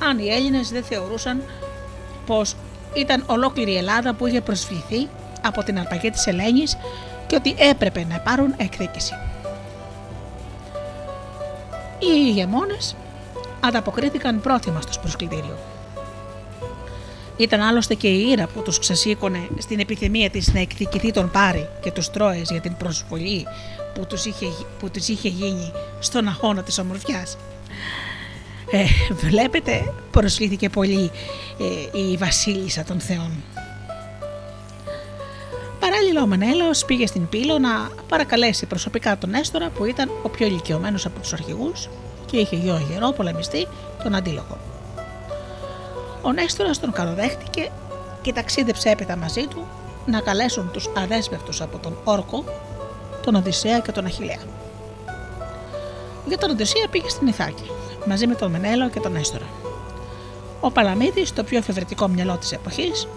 [0.09, 1.43] αν οι Έλληνες δεν θεωρούσαν
[2.27, 2.55] πως
[2.95, 5.09] ήταν ολόκληρη η Ελλάδα που είχε προσβληθεί
[5.43, 6.77] από την αρπαγή της Ελένης
[7.27, 9.15] και ότι έπρεπε να πάρουν εκδίκηση.
[11.99, 12.97] Οι ηγεμόνες
[13.61, 15.59] ανταποκρίθηκαν πρόθυμα στο προσκλητήριο.
[17.37, 21.69] Ήταν άλλωστε και η Ήρα που τους ξεσήκωνε στην επιθυμία της να εκδικηθεί τον Πάρη
[21.81, 23.47] και τους Τρόες για την προσβολή
[23.95, 24.47] που τους είχε,
[24.79, 27.37] που τους είχε γίνει στον αγώνα της ομορφιάς.
[28.71, 31.11] Ε, βλέπετε προσλήθηκε πολύ
[31.93, 33.31] ε, η βασίλισσα των θεών.
[35.81, 40.47] Παράλληλα ο Μενέλαος πήγε στην Πύλο να παρακαλέσει προσωπικά τον Έστορα που ήταν ο πιο
[40.47, 41.89] ηλικιωμένος από τους αρχηγούς
[42.27, 43.67] και είχε γιο γερό πολεμιστή
[44.03, 44.59] τον Αντίλογο.
[46.23, 47.71] Ο Νέστορας τον καλοδέχτηκε
[48.23, 49.67] και ταξίδεψε έπειτα μαζί του
[50.07, 52.45] να καλέσουν τους αδέσμευτους από τον Όρκο,
[53.23, 54.43] τον Οδυσσέα και τον Αχιλέα.
[56.27, 57.71] Για τον Οδυσσέα πήγε στην Ιθάκη
[58.07, 59.47] μαζί με τον Μενέλο και τον Έστορα.
[60.61, 63.09] Ο Παλαμίδη, το πιο εφευρετικό μυαλό της εποχής,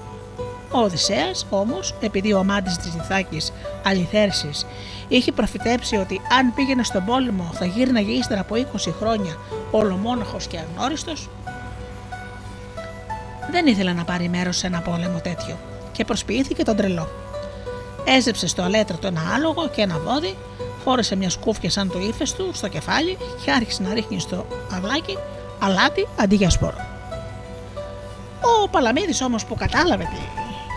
[0.72, 3.52] ο Οδυσσέας όμως, επειδή ο αμάντη της Ιθάκης
[3.84, 4.66] Αληθέρσης
[5.08, 9.38] είχε προφητέψει ότι αν πήγαινε στον πόλεμο θα γύρναγε ύστερα από 20 χρόνια
[9.72, 11.30] ολομόναχος και αγνώριστος,
[13.52, 15.58] δεν ήθελε να πάρει μέρος σε ένα πόλεμο τέτοιο
[15.92, 17.08] και προσποιήθηκε τον τρελό.
[18.06, 20.36] Έζεψε στο αλέτρατο ένα άλογο και ένα βόδι
[20.84, 25.18] φόρεσε μια σκούφια σαν το ύφες του στο κεφάλι και άρχισε να ρίχνει στο αυλάκι
[25.60, 26.90] αλάτι αντί για σπόρο.
[28.42, 30.22] Ο Παλαμίδης όμως που κατάλαβε την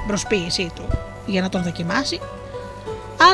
[0.07, 0.85] προσποίησή του
[1.27, 2.21] για να τον δοκιμάσει,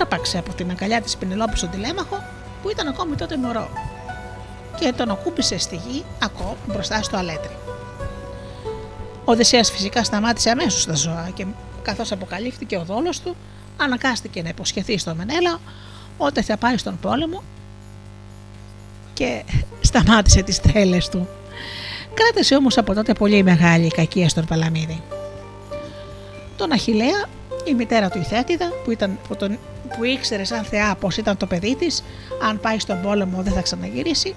[0.01, 2.25] άρπαξε από την αγκαλιά της Πινελόπη στον τηλέμαχο
[2.62, 3.68] που ήταν ακόμη τότε μωρό
[4.79, 7.57] και τον ακούμπησε στη γη ακόμα μπροστά στο αλέτρι.
[9.25, 11.47] Ο Οδυσσέας φυσικά σταμάτησε αμέσως τα ζώα και
[11.83, 13.37] καθώς αποκαλύφθηκε ο δόλος του
[13.77, 15.59] αναγκάστηκε να υποσχεθεί στο Μενέλαο
[16.25, 17.43] όταν θα πάει στον πόλεμο
[19.14, 19.45] και
[19.81, 21.29] σταμάτησε τις τρέλες του.
[22.14, 25.03] Κράτησε όμως από τότε πολύ μεγάλη κακία στον Παλαμίδη.
[26.57, 27.25] Τον Αχιλέα,
[27.64, 29.59] η μητέρα του η Θέτιδα, που, ήταν, που, τον,
[29.97, 32.03] που ήξερε σαν θεά πως ήταν το παιδί της,
[32.49, 34.35] αν πάει στον πόλεμο δεν θα ξαναγυρίσει,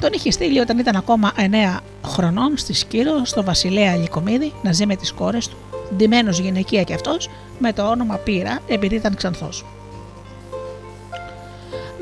[0.00, 1.32] τον είχε στείλει όταν ήταν ακόμα
[1.76, 5.56] 9 χρονών στη Σκύρο, στο βασιλέα Λυκομίδη, να ζει με τις κόρες του,
[5.96, 9.64] ντυμένος γυναικεία κι αυτός, με το όνομα Πύρα, επειδή ήταν ξανθός.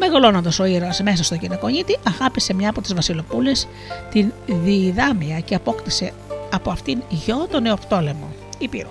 [0.03, 3.69] Μεγαλώνοντας ο ήρωας μέσα στο γυναικονίτη, αγάπησε μια από τις Βασιλοπούλες,
[4.11, 6.13] την Διειδάμια, και απόκτησε
[6.53, 8.29] από αυτήν γιο τον Νεοπτόλεμο,
[8.59, 8.91] Ήπειρο.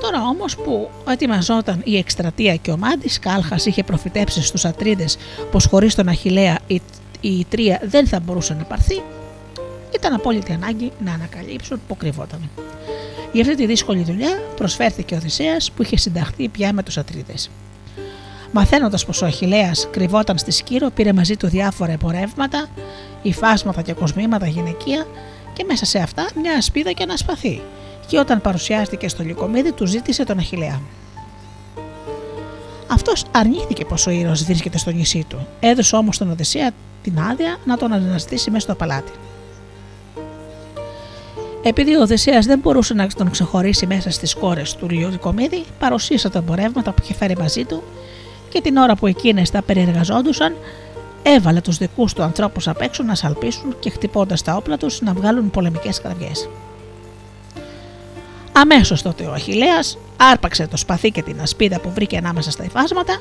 [0.00, 5.16] Τώρα όμως που ετοιμαζόταν η εκστρατεία και ο Μάντης, Κάλχας είχε προφητέψει στους Ατρίδες
[5.50, 6.80] πως χωρίς τον Αχηλέα η,
[7.20, 9.02] η Τρία δεν θα μπορούσε να πάρθει,
[9.94, 12.50] ήταν απόλυτη ανάγκη να ανακαλύψουν που κρυβόταν.
[13.32, 17.50] Για αυτή τη δύσκολη δουλειά προσφέρθηκε ο Οδυσσέας που είχε συνταχθεί πια με τους Ατρίδες.
[18.52, 22.66] Μαθαίνοντας πως ο Αχηλέα κρυβόταν στη Σκύρο, πήρε μαζί του διάφορα εμπορεύματα,
[23.22, 25.06] υφάσματα και κοσμήματα γυναικεία
[25.52, 27.60] και μέσα σε αυτά μια ασπίδα και ένα σπαθί.
[28.06, 30.80] Και όταν παρουσιάστηκε στο λικομίδι, του ζήτησε τον Αχηλέα.
[32.86, 35.46] Αυτός αρνήθηκε πως ο ήρωας βρίσκεται στο νησί του.
[35.60, 36.70] Έδωσε όμως τον Οδυσσέα
[37.02, 39.12] την άδεια να τον αναζητήσει μέσα στο παλάτι.
[41.62, 46.38] Επειδή ο Οδυσσέας δεν μπορούσε να τον ξεχωρίσει μέσα στις κόρες του Λιωδικομίδη, παρουσίασε τα
[46.38, 47.82] εμπορεύματα που είχε φέρει μαζί του
[48.48, 50.56] και την ώρα που εκείνες τα περιεργαζόντουσαν,
[51.22, 55.12] έβαλε τους δικούς του ανθρώπους απ' έξω να σαλπίσουν και χτυπώντας τα όπλα τους να
[55.12, 56.48] βγάλουν πολεμικές κραυγές.
[58.52, 59.80] Αμέσως τότε ο Αχηλέα
[60.16, 63.20] άρπαξε το σπαθί και την ασπίδα που βρήκε ανάμεσα στα υφάσματα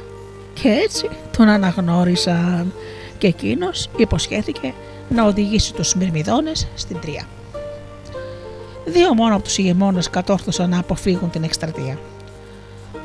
[0.54, 2.74] και έτσι τον αναγνώρισαν
[3.18, 4.74] και εκείνος υποσχέθηκε
[5.10, 7.28] να οδηγήσει τους Μυρμιδόνες στην Τρία.
[8.86, 11.98] Δύο μόνο από τους ηγεμόνες κατόρθωσαν να αποφύγουν την εκστρατεία.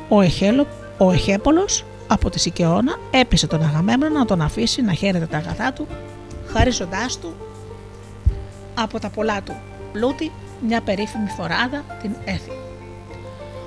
[0.09, 0.67] Ο, Εχέλο,
[0.97, 5.73] ο Εχέπολος από τη Σικαιώνα έπεισε τον Αγαμέμνονα να τον αφήσει να χαίρεται τα αγαθά
[5.73, 5.87] του,
[6.47, 7.33] χαρίζοντάς του
[8.73, 9.55] από τα πολλά του
[9.91, 10.31] πλούτη
[10.67, 12.51] μια περίφημη φοράδα την Έθη.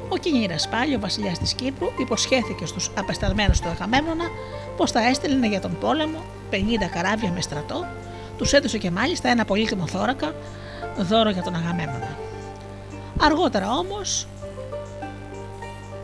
[0.09, 4.24] Ο Κινήρα πάλι, ο βασιλιάς της Κύπρου, υποσχέθηκε στους απεσταλμένους του Αγαμέμνονα
[4.76, 6.18] πως θα έστελνε για τον πόλεμο
[6.51, 6.55] 50
[6.93, 7.87] καράβια με στρατό,
[8.37, 10.34] τους έδωσε και μάλιστα ένα πολύτιμο θώρακα
[10.99, 12.16] δώρο για τον Αγαμέμνονα.
[13.20, 14.26] Αργότερα όμως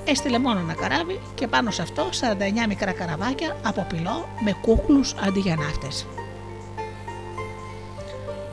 [0.04, 2.08] έστειλε μόνο ένα καράβι και πάνω σε αυτό
[2.64, 6.06] 49 μικρά καραβάκια από πυλό με κούκλους αντί για ναύτες.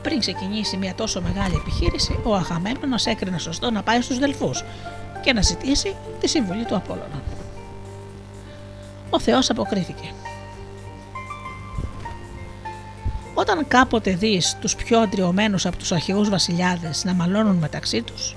[0.02, 4.64] Πριν ξεκινήσει μια τόσο μεγάλη επιχείρηση, ο Αγαμέμνονας έκρινε σωστό να πάει στους Δελφούς
[5.22, 7.22] και να ζητήσει τη συμβουλή του Απόλλωνα.
[9.10, 10.12] Ο Θεός αποκρίθηκε.
[13.34, 18.36] Όταν κάποτε δεις τους πιο αντριωμένους από τους αρχαιούς βασιλιάδες να μαλώνουν μεταξύ τους,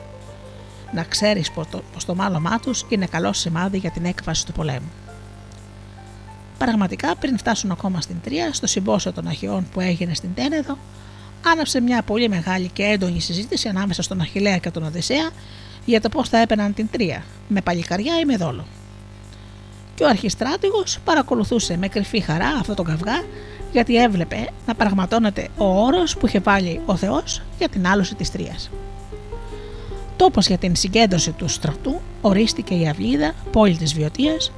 [0.93, 4.51] να ξέρεις πως το, πως το μάλωμά τους είναι καλό σημάδι για την έκβαση του
[4.51, 4.91] πολέμου.
[6.57, 10.77] Πραγματικά πριν φτάσουν ακόμα στην Τρία, στο συμπόσιο των Αχαιών που έγινε στην Τένεδο,
[11.45, 15.29] άναψε μια πολύ μεγάλη και έντονη συζήτηση ανάμεσα στον Αχηλέα και τον Οδυσσέα
[15.85, 18.65] για το πώς θα έπαιναν την Τρία, με παλικαριά ή με δόλο.
[19.95, 23.23] Και ο αρχιστράτηγος παρακολουθούσε με κρυφή χαρά αυτό τον καυγά
[23.71, 28.31] γιατί έβλεπε να πραγματώνεται ο όρος που είχε βάλει ο Θεός για την άλωση της
[28.31, 28.69] Τρίας.
[30.23, 34.51] Τόπος για την συγκέντρωση του στρατού ορίστηκε η Αυλίδα, πόλη της Βιωτίας,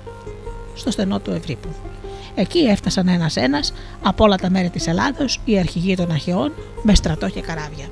[0.76, 1.68] στο στενό του Ευρύπου.
[2.36, 6.54] Εκεί έφτασαν ένας-ένας από όλα τα μέρη της Ελλάδος οι αρχηγοί των Αχαιών
[6.84, 7.86] με στρατό και καράβια.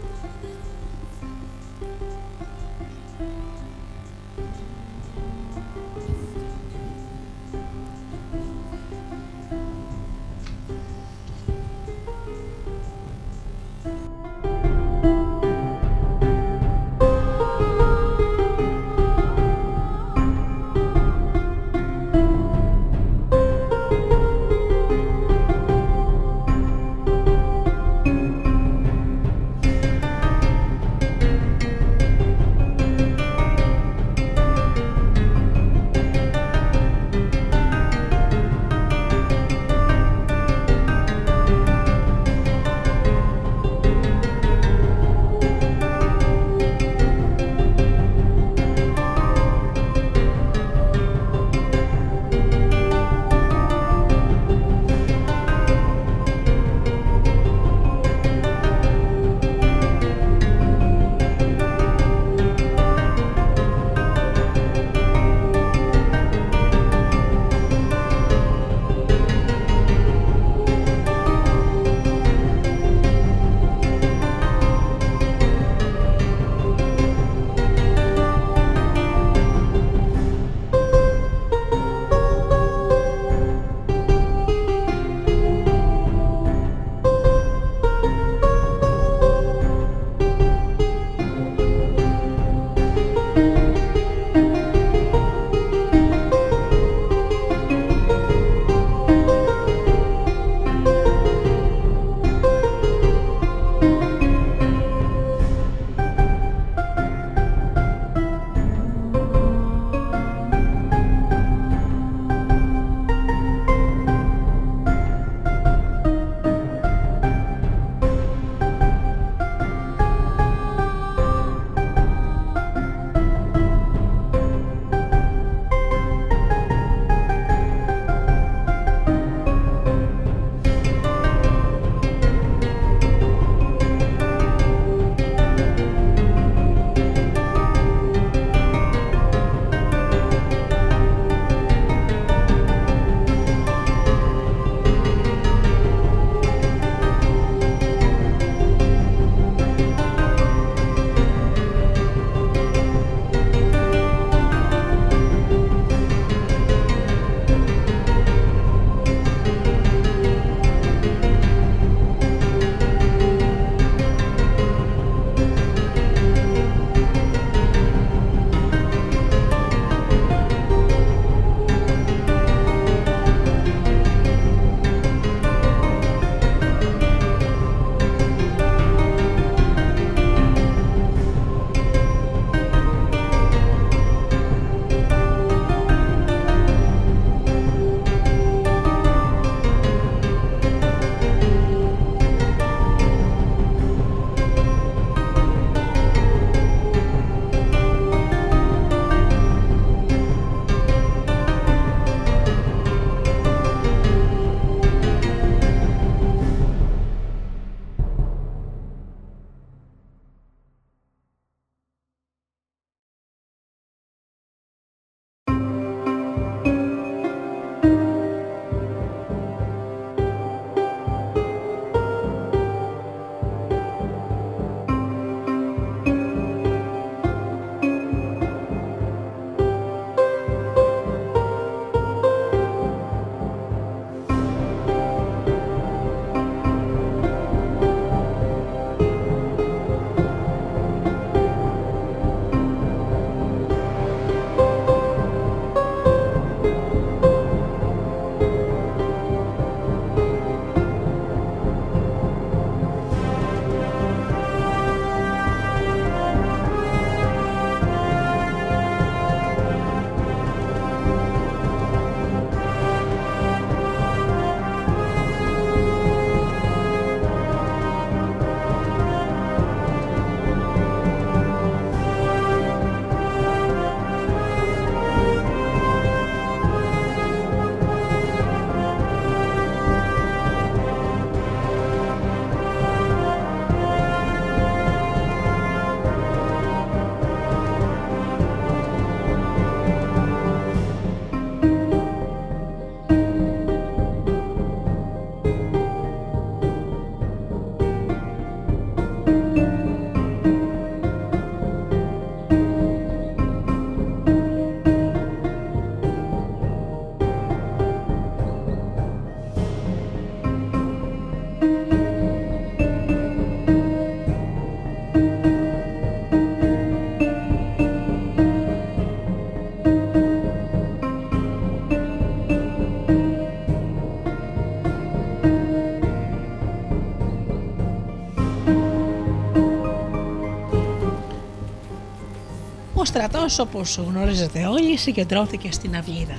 [333.13, 336.37] Στρατός όπως γνωρίζετε όλοι συγκεντρώθηκε στην Αυγίδα.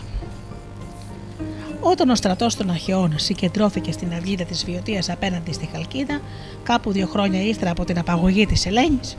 [1.81, 6.21] Όταν ο στρατός των Αχαιών συγκεντρώθηκε στην Αυγίδα της Βιωτίας απέναντι στη Χαλκίδα,
[6.63, 9.17] κάπου δύο χρόνια ύστερα από την απαγωγή της Ελένης,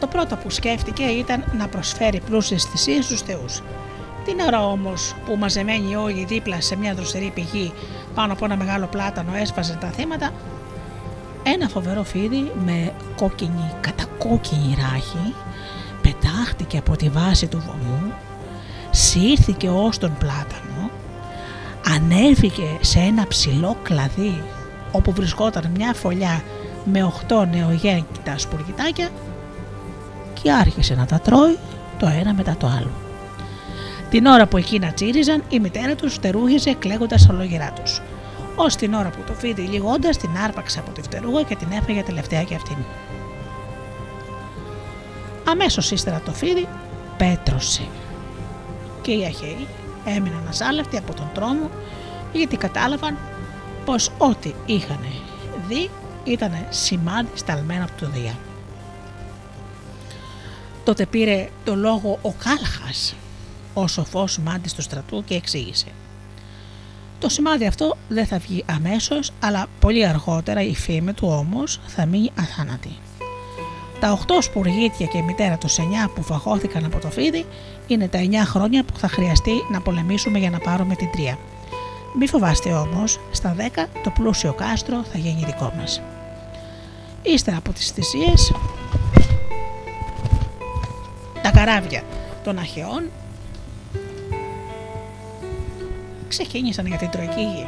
[0.00, 3.62] το πρώτο που σκέφτηκε ήταν να προσφέρει πλούσιες θυσίες στους θεούς.
[4.24, 7.72] Την ώρα όμως που μαζεμένοι όλοι δίπλα σε μια δροσερή πηγή
[8.14, 10.32] πάνω από ένα μεγάλο πλάτανο έσβαζαν τα θύματα,
[11.54, 15.34] ένα φοβερό φίδι με κόκκινη, κατακόκκινη ράχη
[16.02, 18.12] πετάχτηκε από τη βάση του βωμού,
[18.90, 20.90] σύρθηκε ως τον πλάτανο,
[21.94, 24.42] ανέβηκε σε ένα ψηλό κλαδί
[24.92, 26.42] όπου βρισκόταν μια φωλιά
[26.84, 29.08] με οχτώ νεογέννητα σπουργητάκια
[30.42, 31.58] και άρχισε να τα τρώει
[31.98, 32.90] το ένα μετά το άλλο.
[34.10, 38.02] Την ώρα που εκείνα τσίριζαν, η μητέρα τους στερούγιζε κλαίγοντας ολόγερά τους.
[38.56, 42.02] Ω την ώρα που το φίδι λιγώντα την άρπαξε από τη φτερούγα και την έφεγε
[42.02, 42.76] τελευταία και αυτήν.
[45.48, 46.68] Αμέσως ύστερα το φίδι
[47.16, 47.88] πέτρωσε.
[49.02, 49.66] Και οι Αχαίοι
[50.04, 51.70] έμειναν ασάλευτοι από τον τρόμο
[52.32, 53.18] γιατί κατάλαβαν
[53.84, 55.00] πως ό,τι είχαν
[55.68, 55.90] δει
[56.24, 58.38] ήταν σημάδι σταλμένο από το Δία.
[60.84, 63.14] Τότε πήρε το λόγο ο Κάλχας,
[63.74, 65.86] ο σοφός μάντης του στρατού και εξήγησε.
[67.18, 72.06] Το σημάδι αυτό δεν θα βγει αμέσως, αλλά πολύ αργότερα η φήμη του όμως θα
[72.06, 72.98] μείνει αθάνατη.
[74.00, 77.44] Τα οχτώ σπουργίτια και η μητέρα του εννιά που φαγώθηκαν από το φίδι
[77.86, 81.38] είναι τα εννιά χρόνια που θα χρειαστεί να πολεμήσουμε για να πάρουμε την τρία.
[82.18, 86.02] Μη φοβάστε όμως, στα δέκα το πλούσιο κάστρο θα γίνει δικό μας.
[87.22, 88.52] Ύστερα από τις θυσίες
[91.42, 92.02] τα καράβια
[92.44, 93.10] των Αχαιών
[96.28, 97.66] ξεκίνησαν για την Τροϊκή γη.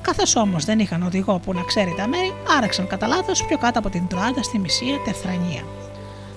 [0.00, 3.78] Καθώς όμως δεν είχαν οδηγό που να ξέρει τα μέρη, άραξαν κατά λάθος πιο κάτω
[3.78, 5.62] από την Τροάδα στη Μυσία Τεφθρανία.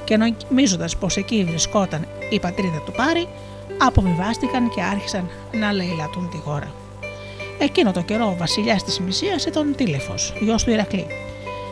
[0.04, 3.28] Και νομίζοντας πως εκεί βρισκόταν η πατρίδα του Πάρη,
[3.78, 6.72] αποβιβάστηκαν και άρχισαν να λαιλατούν τη χώρα.
[7.60, 11.08] Εκείνο το καιρό ο βασιλιάς της Μυσία ήταν Τίλεφος, γιος του Ηρακλή.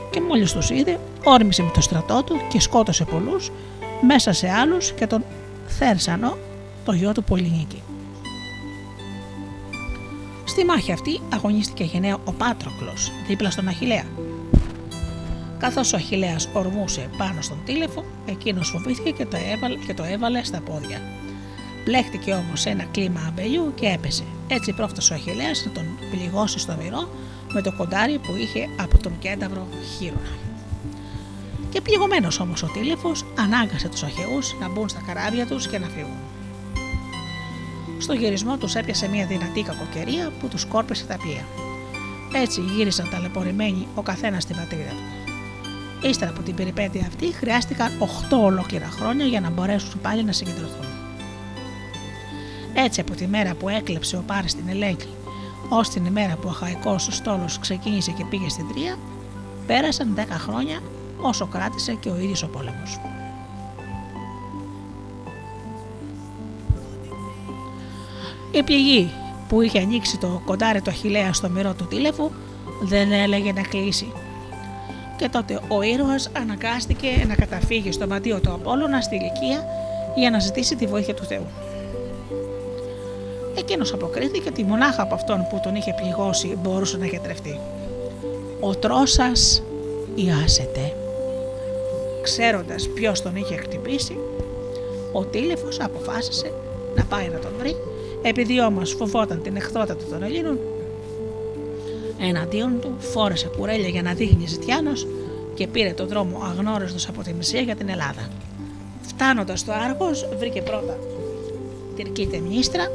[0.09, 3.51] Και μόλις τους είδε, όρμησε με το στρατό του και σκότωσε πολλούς
[4.01, 5.23] μέσα σε άλλους και τον
[5.67, 6.37] Θέρσανο,
[6.85, 7.81] το γιο του Πολυνίκη.
[10.47, 14.05] Στη μάχη αυτή αγωνίστηκε γενναίο ο Πάτροκλος δίπλα στον Αχιλέα.
[15.57, 20.43] Καθώς ο Αχιλέας ορμούσε πάνω στον τήλεφο, εκείνος φοβήθηκε και το έβαλε, και το έβαλε
[20.43, 21.01] στα πόδια.
[21.83, 24.23] Πλέχτηκε όμως ένα κλίμα αμπελιού και έπεσε.
[24.47, 27.09] Έτσι πρόφτασε ο Αχιλέας να τον πληγώσει στο μυρό
[27.53, 29.67] με το κοντάρι που είχε από τον κένταυρο
[29.97, 30.37] χείρονα.
[31.69, 35.87] Και πληγωμένος όμως ο τήλεφο ανάγκασε τους Αχαιούς να μπουν στα καράβια τους και να
[35.87, 36.17] φύγουν.
[37.97, 41.45] Στο γυρισμό τους έπιασε μια δυνατή κακοκαιρία που τους κόρπισε τα πλοία.
[42.33, 46.07] Έτσι γύρισαν ταλαιπωρημένοι ο καθένας στην πατρίδα του.
[46.07, 47.91] Ύστερα από την περιπέτεια αυτή χρειάστηκαν
[48.29, 50.85] 8 ολόκληρα χρόνια για να μπορέσουν πάλι να συγκεντρωθούν.
[52.73, 55.09] Έτσι από τη μέρα που έκλεψε ο Πάρης στην Ελέγχη
[55.69, 58.97] ως την ημέρα που ο Χαϊκός στόλο ξεκίνησε και πήγε στην Τρία,
[59.67, 60.79] πέρασαν 10 χρόνια
[61.21, 62.99] όσο κράτησε και ο ίδιος ο πόλεμος.
[68.57, 69.11] Η πληγή
[69.47, 72.31] που είχε ανοίξει το κοντάρι του Αχιλέα στο μυρό του τήλεφου
[72.81, 74.11] δεν έλεγε να κλείσει.
[75.17, 79.65] Και τότε ο ήρωας αναγκάστηκε να καταφύγει στο μαντίο του Απόλλωνα στη ηλικία
[80.15, 81.45] για να ζητήσει τη βοήθεια του Θεού.
[83.57, 87.59] Εκείνος αποκρίθηκε ότι μονάχα από αυτόν που τον είχε πληγώσει μπορούσε να γιατρευτεί.
[88.59, 89.63] Ο τρόσας
[90.15, 90.95] ιάσεται.
[92.21, 94.17] Ξέροντας ποιος τον είχε χτυπήσει,
[95.11, 96.53] ο Τίλεφος αποφάσισε
[96.95, 97.75] να πάει να τον βρει,
[98.27, 100.59] επειδή όμως φοβόταν την εχθρότητα των Ελλήνων,
[102.19, 105.07] εναντίον του φόρεσε κουρέλια για να δείχνει ζητιάνος
[105.53, 108.29] και πήρε τον δρόμο αγνώριστος από τη Μεσία για την Ελλάδα.
[109.01, 110.97] Φτάνοντας στο Άργος βρήκε πρώτα
[111.95, 112.91] την Κλητεμνίστρα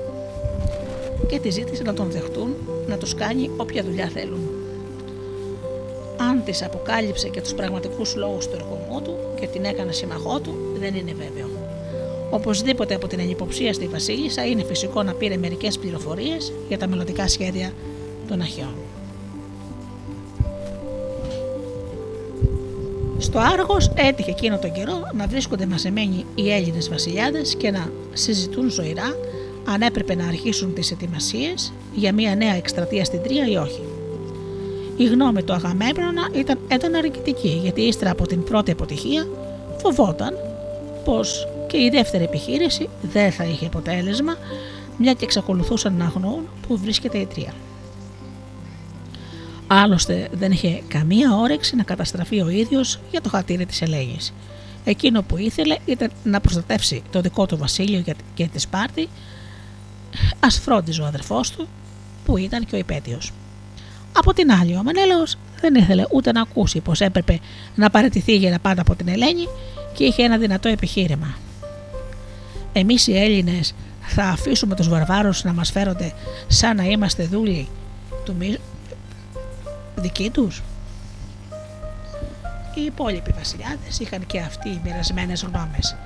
[1.26, 2.54] και τη ζήτησε να τον δεχτούν
[2.86, 4.40] να τους κάνει όποια δουλειά θέλουν
[6.16, 10.54] αν της αποκάλυψε και τους πραγματικούς λόγους του ερχομού του και την έκανε συμμαχό του,
[10.78, 11.49] δεν είναι βέβαιο.
[12.30, 17.28] Οπωσδήποτε από την ανυποψία στη Βασίλισσα είναι φυσικό να πήρε μερικές πληροφορίες για τα μελλοντικά
[17.28, 17.72] σχέδια
[18.28, 18.74] των Αχαιών.
[23.18, 28.70] Στο Άργος έτυχε εκείνο τον καιρό να βρίσκονται μαζεμένοι οι Έλληνες βασιλιάδες και να συζητούν
[28.70, 29.16] ζωηρά
[29.64, 33.80] αν έπρεπε να αρχίσουν τις ετοιμασίες για μια νέα εκστρατεία στην Τρία ή όχι.
[34.96, 39.28] Η γνώμη του Αγαμέμνονα ήταν έντονα αρνητική, γιατί ύστερα από την πρώτη αποτυχία
[39.76, 40.34] φοβόταν
[41.04, 44.36] πως και η δεύτερη επιχείρηση δεν θα είχε αποτέλεσμα,
[44.98, 47.54] μια και εξακολουθούσαν να αγνοούν που βρίσκεται η τρία.
[49.66, 54.32] Άλλωστε δεν είχε καμία όρεξη να καταστραφεί ο ίδιος για το χατήρι της Ελέγης.
[54.84, 59.08] Εκείνο που ήθελε ήταν να προστατεύσει το δικό του βασίλειο και τη Σπάρτη,
[60.40, 61.68] ας φρόντιζε ο αδερφός του
[62.24, 63.32] που ήταν και ο υπέτειος.
[64.12, 67.38] Από την άλλη, ο Μενέλαος δεν ήθελε ούτε να ακούσει πως έπρεπε
[67.74, 69.48] να παραιτηθεί για να πάντα από την Ελένη
[69.94, 71.36] και είχε ένα δυνατό επιχείρημα.
[72.72, 76.12] Εμείς οι Έλληνες θα αφήσουμε τους βαρβάρους να μας φέρονται
[76.46, 77.68] σαν να είμαστε δούλοι
[78.24, 78.58] του μη...
[79.96, 80.62] δικοί τους.
[82.74, 85.96] Οι υπόλοιποι βασιλιάδες είχαν και αυτοί μοιρασμένες γνώμες.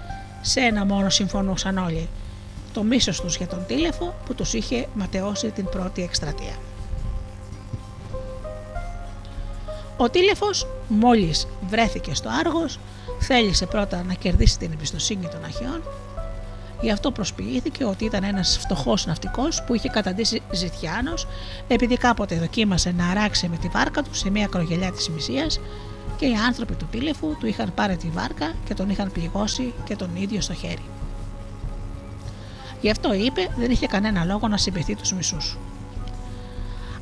[0.41, 2.09] Σε ένα μόνο συμφωνούσαν όλοι.
[2.73, 6.55] Το μίσος τους για τον τήλεφο που τους είχε ματαιώσει την πρώτη εκστρατεία.
[9.97, 12.79] Ο τήλεφος μόλις βρέθηκε στο Άργος
[13.19, 15.83] θέλησε πρώτα να κερδίσει την εμπιστοσύνη των αρχαίων
[16.85, 21.27] Γι' αυτό προσποιήθηκε ότι ήταν ένας φτωχός ναυτικός που είχε καταντήσει ζητιάνος
[21.69, 25.47] επειδή κάποτε δοκίμασε να αράξει με τη βάρκα του σε μια κρογελιά της Μυσία
[26.17, 29.97] και οι άνθρωποι του τήλεφου του είχαν πάρει τη βάρκα και τον είχαν πληγώσει και
[29.97, 30.85] τον ίδιο στο χέρι.
[32.81, 35.59] Γι' αυτό είπε δεν είχε κανένα λόγο να συμπεθεί τους μισούς.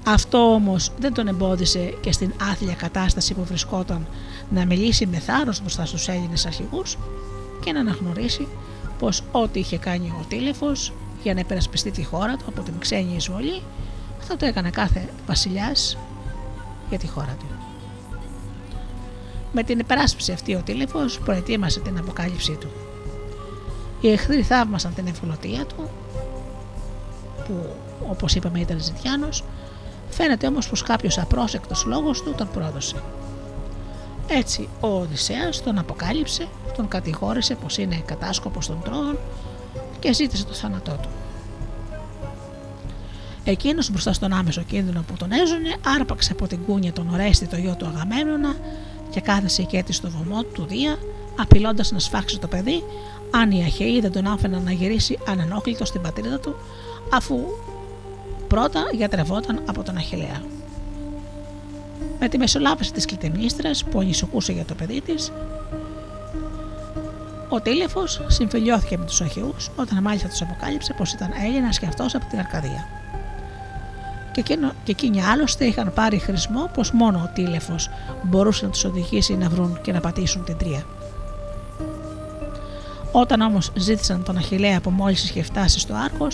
[0.07, 4.07] Αυτό όμως δεν τον εμπόδισε και στην άθλια κατάσταση που βρισκόταν
[4.51, 6.99] να μιλήσει με θάρρος μπροστά στους Έλληνες αρχηγούς
[7.65, 8.49] και να αναγνωρίσει
[9.03, 10.73] πως ό,τι είχε κάνει ο Τήλεφο
[11.23, 13.63] για να υπερασπιστεί τη χώρα του από την ξένη εισβολή,
[14.21, 15.99] αυτό το έκανε κάθε βασιλιάς
[16.89, 17.47] για τη χώρα του.
[19.53, 22.69] Με την υπεράσπιση αυτή ο Τήλεφος προετοίμασε την αποκάλυψή του.
[24.01, 25.89] Οι εχθροί θαύμασαν την ευκολοτία του,
[27.47, 27.67] που
[28.09, 29.45] όπως είπαμε ήταν ζητιάνος,
[30.11, 33.03] φαίνεται όμως πως κάποιος απρόσεκτος λόγος του τον πρόδωσε.
[34.39, 39.19] Έτσι ο Οδυσσέας τον αποκάλυψε, τον κατηγόρησε πως είναι κατάσκοπος των Τρώων
[39.99, 41.09] και ζήτησε το θάνατό του.
[43.45, 47.57] Εκείνος μπροστά στον άμεσο κίνδυνο που τον έζωνε άρπαξε από την κούνια τον Ορέστη το
[47.57, 48.57] γιο του Αγαμέμνονα
[49.11, 50.99] και κάθεσε και έτσι στο βωμό του Δία
[51.39, 52.83] απειλώντας να σφάξει το παιδί
[53.31, 56.57] αν οι Αχαιοί δεν τον άφηναν να γυρίσει ανενόχλητος στην πατρίδα του
[57.13, 57.39] αφού
[58.49, 60.43] πρώτα γιατρευόταν από τον Αχιλέα.
[62.25, 65.33] Με τη μεσολάβηση της κλητεμνίστρας που ανησυχούσε για το παιδί της,
[67.49, 72.15] ο Τήλεφο συμφιλιώθηκε με τους Αχαιούς όταν μάλιστα τους αποκάλυψε πως ήταν Έλληνας και αυτός
[72.15, 72.89] από την Αρκαδία.
[74.33, 77.75] Και, εκείνο, και εκείνοι άλλωστε είχαν πάρει χρησμό πως μόνο ο Τήλεφο
[78.23, 80.83] μπορούσε να τους οδηγήσει να βρουν και να πατήσουν την τρία.
[83.13, 86.27] Όταν όμως ζήτησαν τον Αχηλέα που μόλις είχε φτάσει στο Άρκο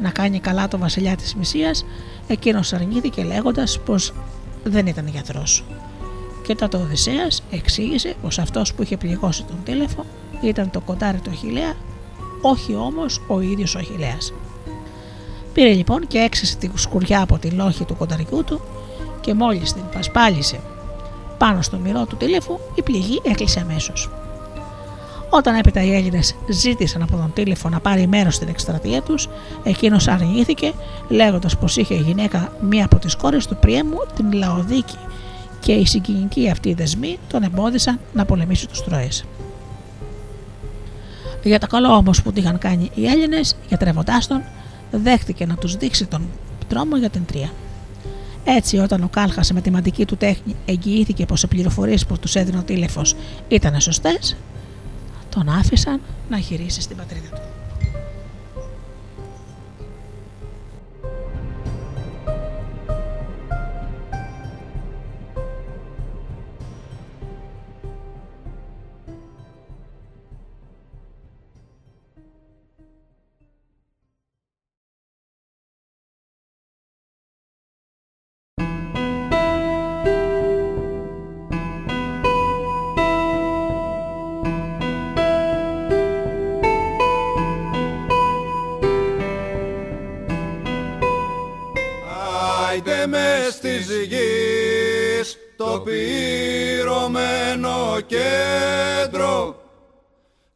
[0.00, 1.84] να κάνει καλά το βασιλιά της Μυσίας,
[2.26, 4.12] εκείνος αρνήθηκε λέγοντας πως
[4.64, 5.64] δεν ήταν γιατρός.
[6.42, 10.04] Και τότε ο Οδυσσέα εξήγησε πως αυτός που είχε πληγώσει τον τήλεφο
[10.42, 11.74] ήταν το κοντάρι του Αχηλέα,
[12.42, 14.32] όχι όμως ο ίδιος ο Αχηλέας.
[15.52, 18.60] Πήρε λοιπόν και έξισε τη σκουριά από τη λόχη του κονταριού του
[19.20, 20.60] και μόλις την πασπάλισε
[21.38, 24.10] πάνω στο μυρό του τήλεφου, η πληγή έκλεισε αμέσως.
[25.32, 29.28] Όταν έπειτα οι Έλληνες ζήτησαν από τον Τήλεφο να πάρει μέρος στην εκστρατεία τους,
[29.62, 30.72] εκείνος αρνήθηκε,
[31.08, 34.98] λέγοντας πως είχε η γυναίκα μία από τις κόρες του Πριέμου, την Λαοδίκη,
[35.60, 39.08] και οι συγκινητικοί αυτοί δεσμοί τον εμπόδισαν να πολεμήσει τους Τρώε.
[41.42, 44.42] Για το καλό όμως που είχαν κάνει οι Έλληνες, γιατρεύοντάς τον,
[44.90, 46.22] δέχτηκε να τους δείξει τον
[46.68, 47.50] τρόμο για την τρία.
[48.44, 52.34] Έτσι, όταν ο Κάλχας με τη μαντική του τέχνη εγγυήθηκε πως οι πληροφορίες που τους
[52.34, 53.02] έδινε ο τήλεφο
[53.48, 54.36] ήταν σωστές,
[55.30, 57.49] τον άφησαν να γυρίσει στην πατρίδα του.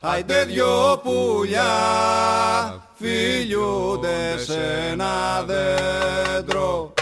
[0.07, 1.73] Άιντε δυο πουλιά
[2.95, 6.94] φιλιούνται σε ένα δέντρο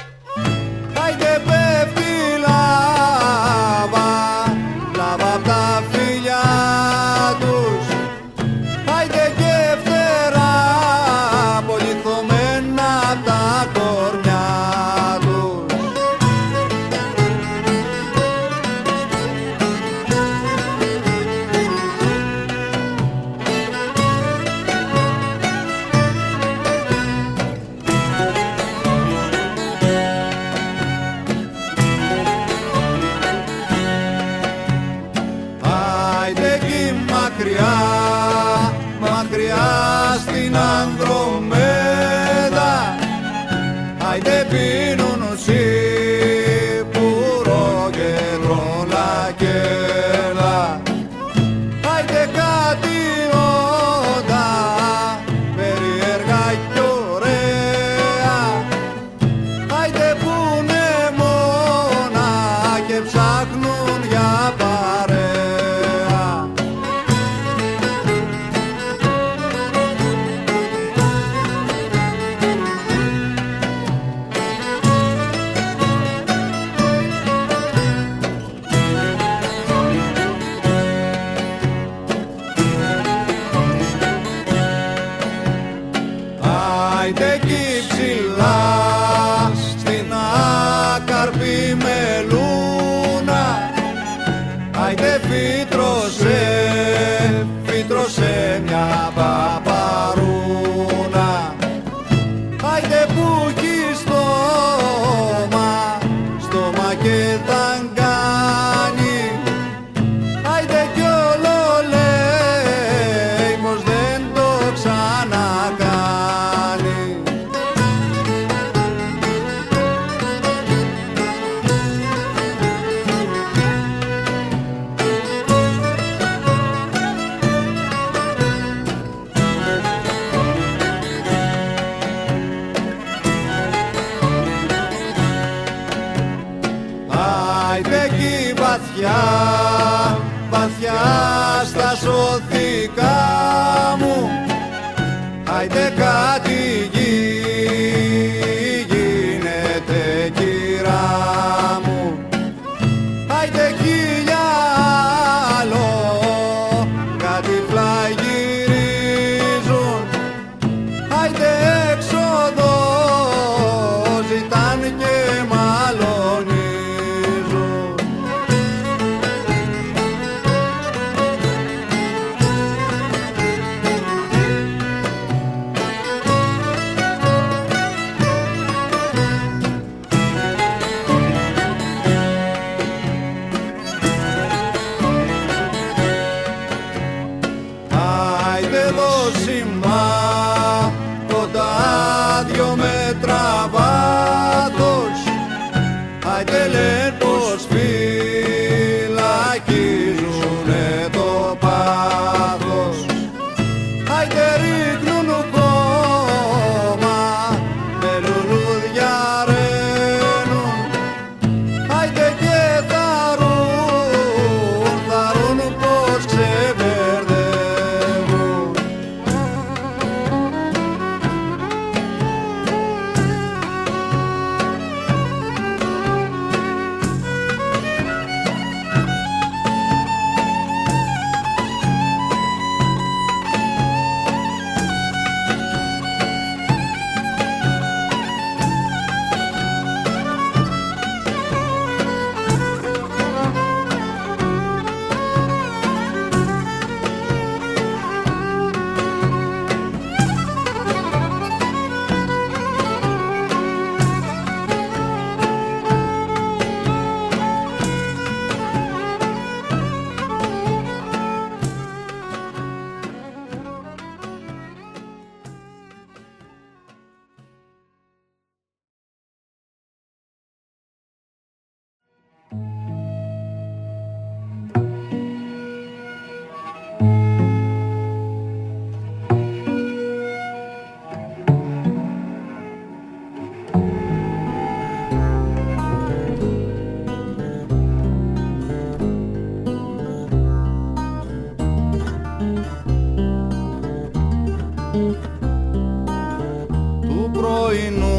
[297.01, 298.19] του πρωινού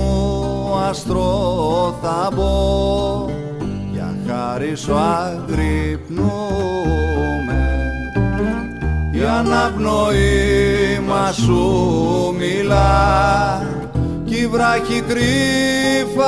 [0.89, 3.25] άστρο θα μπω
[3.91, 4.93] για χάρη σου
[9.13, 13.61] για να αναπνοή μας σου μιλά
[14.25, 16.23] κι οι βράχοι κρυφακούνε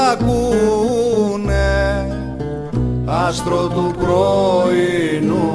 [3.06, 5.46] άστρο του πρωινού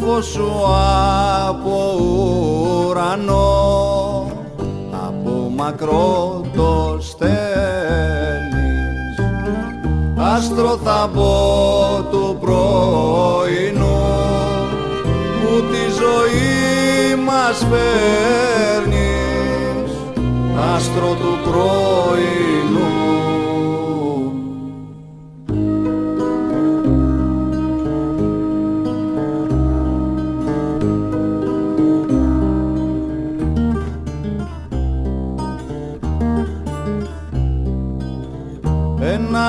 [0.00, 0.52] φως σου
[1.48, 1.96] από
[2.88, 4.26] ουρανό
[4.90, 5.52] από
[6.56, 8.62] το στέλνεις
[10.34, 14.02] άστρο θα πω του πρωινού
[15.40, 19.10] που τη ζωή μας φέρνεις.
[20.74, 23.01] Άστρο του πρωινού.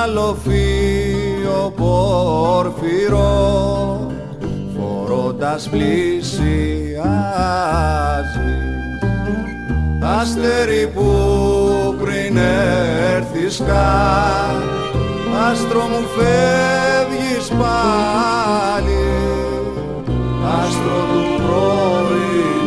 [0.04, 3.32] Ένα λοφείο πορφυρό
[4.76, 7.04] φορώντας πλησιάζει.
[10.20, 11.08] Άστερι που
[12.02, 12.36] πριν
[13.16, 14.62] έρθεις καν
[15.50, 19.04] άστρο μου φεύγεις πάλι.
[20.60, 22.63] Άστρο του πρωινού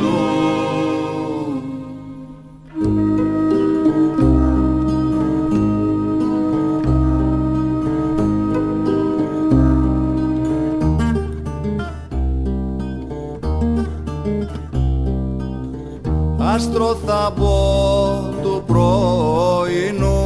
[16.57, 20.21] άστρο θα μπω του πρωινού.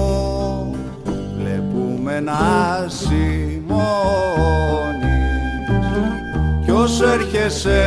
[1.37, 3.81] Βλέπουμε να σημώνεις.
[6.65, 7.81] Κι ως έρχεσαι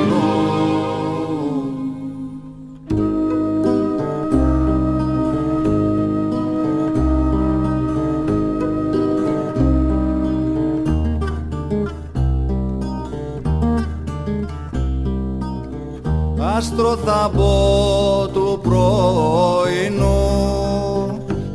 [16.76, 20.14] άστρο θα μπω του πρωινού.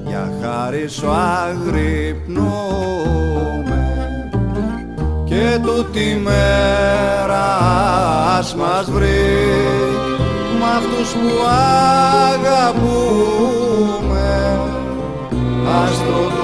[0.07, 2.49] Για χάρη σου αγρυπνούμε
[5.25, 7.59] και τούτη μέρα
[8.39, 9.09] ας μας βρει.
[10.59, 11.31] Μ' αυτούς που
[12.63, 13.41] αγαπούμε
[15.83, 16.40] άστρο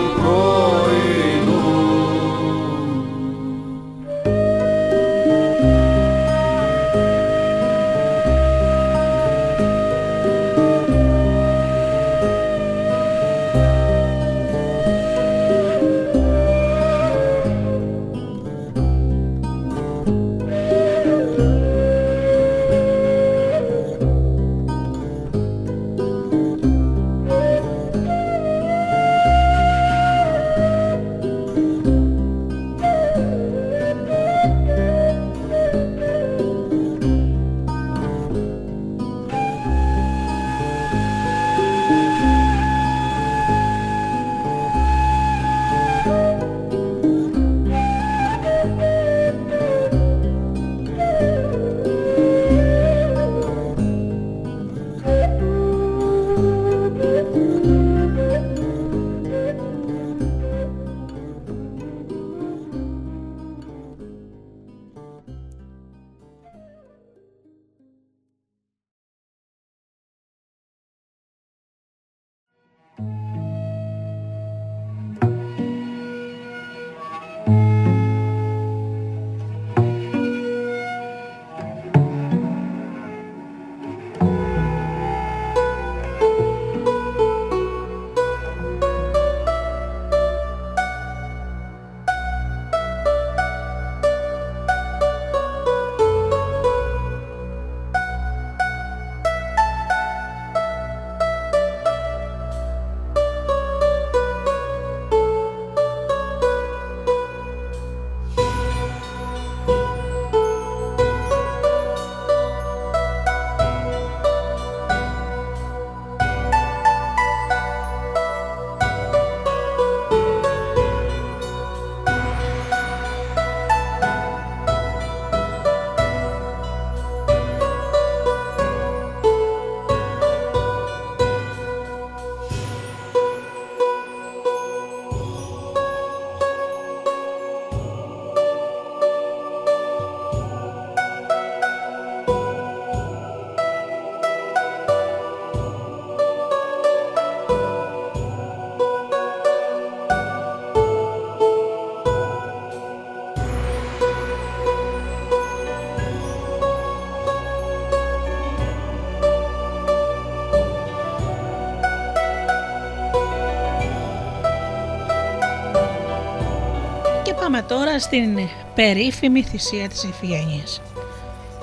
[167.68, 168.38] τώρα στην
[168.74, 170.80] περίφημη θυσία της Ιφηγένειας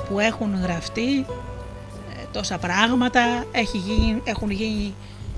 [0.10, 4.94] που έχουν γραφτεί ε, τόσα πράγματα, έχει γίνει, έχουν γίνει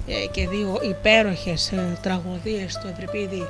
[0.07, 3.47] ε, και δύο υπέροχες ε, τραγωδίες του Ευρυπίδη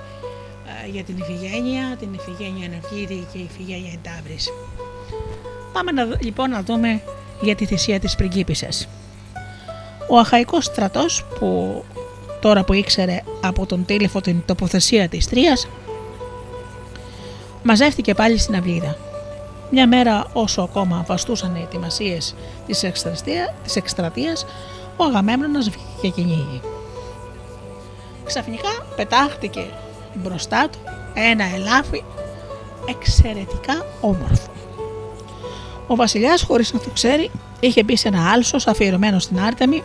[0.92, 4.50] για την Ιφηγένεια, την Ιφηγένεια Ενεργίδη και η Ιφηγένεια Εντάβρης.
[5.74, 7.02] Πάμε να, λοιπόν να δούμε
[7.42, 8.88] για τη θυσία της πριγκίπισσας.
[10.10, 11.84] Ο Αχαϊκός στρατός που
[12.42, 15.68] τώρα που ήξερε από τον τήλεφο την τοποθεσία της Τρίας
[17.66, 18.98] μαζεύτηκε πάλι στην αυλίδα.
[19.72, 22.36] Μια μέρα όσο ακόμα βαστούσαν οι ετοιμασίες
[23.64, 24.46] της εκστρατείας,
[24.98, 26.62] ο Αγαμέμνονας βγήκε και κυνήγη.
[28.26, 29.66] Ξαφνικά πετάχτηκε
[30.14, 30.78] μπροστά του
[31.14, 32.04] ένα ελάφι
[32.90, 34.52] εξαιρετικά όμορφο.
[35.88, 39.84] Ο βασιλιάς χωρίς να το ξέρει είχε μπει σε ένα άλσος αφιερωμένο στην Άρτεμη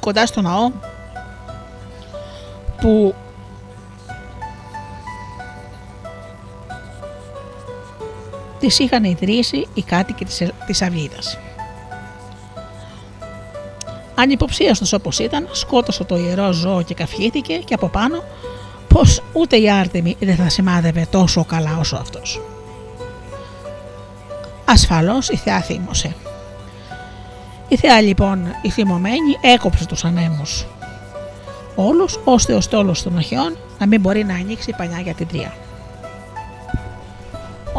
[0.00, 0.70] κοντά στο ναό
[2.80, 3.14] που
[8.58, 10.24] τις είχαν ιδρύσει οι κάτοικοι
[10.66, 11.38] της Αυλίδας.
[14.14, 18.22] Ανυποψίαστος όπως ήταν, σκότωσε το ιερό ζώο και καυχήθηκε και από πάνω
[18.88, 22.40] πως ούτε η Άρτεμη δεν θα σημάδευε τόσο καλά όσο αυτός.
[24.64, 26.14] Ασφαλώς η θεά θύμωσε.
[27.68, 30.66] Η θεά λοιπόν η θυμωμένη έκοψε τους ανέμους.
[31.74, 35.52] Όλους ώστε ο στόλος των οχιών να μην μπορεί να ανοίξει πανιά για την τρία.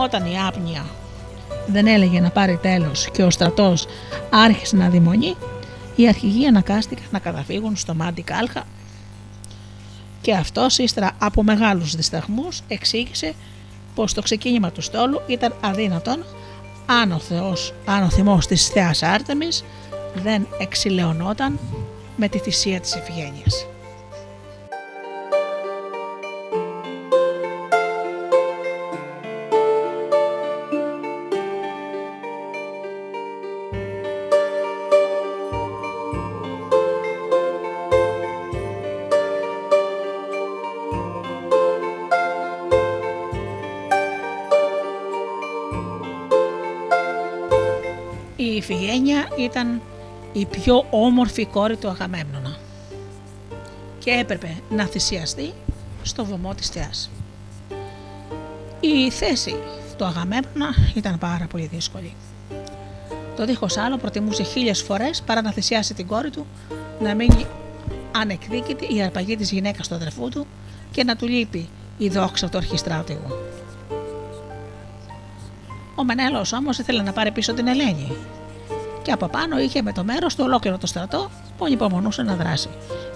[0.02, 0.86] Όταν η άπνοια
[1.68, 3.86] δεν έλεγε να πάρει τέλος και ο στρατός
[4.30, 5.36] άρχισε να δημονεί,
[5.96, 8.64] οι αρχηγοί ανακάστηκαν να καταφύγουν στο Μάντι Κάλχα
[10.22, 13.34] και αυτός ύστερα από μεγάλους δισταγμούς εξήγησε
[13.96, 16.24] πως το ξεκίνημα του στόλου ήταν αδύνατον
[16.86, 19.64] αν ο, Θεός, αν ο θυμός της Θεάς Άρτεμις
[20.16, 21.60] δεν εξηλαιωνόταν
[22.16, 23.69] με τη θυσία της Ευγένειας.
[49.42, 49.82] Ήταν
[50.34, 52.58] η πιο όμορφη κόρη του Αγαμέμνονα
[54.00, 55.54] και έπρεπε να θυσιαστεί
[56.04, 57.10] στο βωμό της θεάς.
[58.80, 59.56] Η θέση
[59.98, 62.14] του Αγαμέμνονα ήταν πάρα πολύ δύσκολη.
[63.36, 66.46] Το δίχως άλλο προτιμούσε χίλιες φορές παρά να θυσιάσει την κόρη του
[67.00, 67.46] να μείνει
[68.12, 70.48] ανεκδίκητη η αρπαγή της γυναίκας του αδερφού του
[70.92, 73.34] και να του λείπει η δόξα του αρχιστράτηγου.
[75.96, 78.12] Ο Μενέλος όμως ήθελε να πάρει πίσω την Ελένη
[79.02, 82.70] και από πάνω είχε με το μέρος του ολόκληρο το στρατό που ανυπομονούσε να δράσει.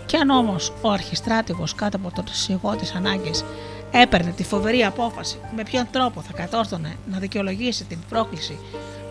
[0.05, 3.43] Και αν όμως ο αρχιστράτηγος κάτω από το σιγό της ανάγκης
[3.91, 8.59] έπαιρνε τη φοβερή απόφαση με ποιον τρόπο θα κατόρθωνε να δικαιολογήσει την πρόκληση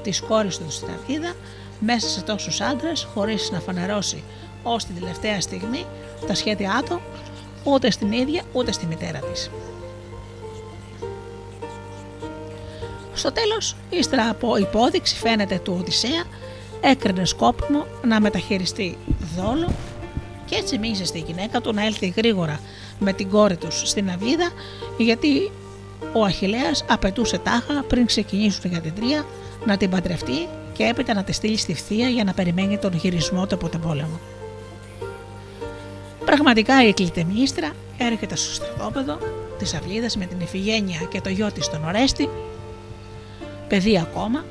[0.03, 1.33] της κόρης του στην Αρκίδα
[1.79, 4.23] μέσα σε τόσους άντρες, χωρίς να φανερώσει
[4.63, 5.85] ως την τελευταία στιγμή
[6.27, 7.01] τα σχέδιά του
[7.65, 9.51] ούτε στην ίδια ούτε στη μητέρα της.
[13.15, 16.25] Στο τέλος, ύστερα από υπόδειξη φαίνεται του Οδυσσέα,
[16.83, 18.97] έκρινε σκόπιμο να μεταχειριστεί
[19.37, 19.73] δόλο
[20.45, 22.61] και έτσι μίλησε στη γυναίκα του να έλθει γρήγορα
[22.99, 24.51] με την κόρη τους στην αυλίδα
[24.99, 25.51] γιατί
[26.13, 29.27] ο Αχιλέας απαιτούσε τάχα πριν ξεκινήσουν για την τρία
[29.65, 33.47] να την παντρευτεί και έπειτα να τη στείλει στη θεία για να περιμένει τον γυρισμό
[33.47, 34.21] του από τον πόλεμο.
[36.25, 39.19] Πραγματικά η κλητεμίστρα έρχεται στο στρατόπεδο
[39.59, 42.29] της αυλίδας με την Ιφηγένεια και το γιο της τον Ορέστη,
[43.69, 44.45] παιδί ακόμα,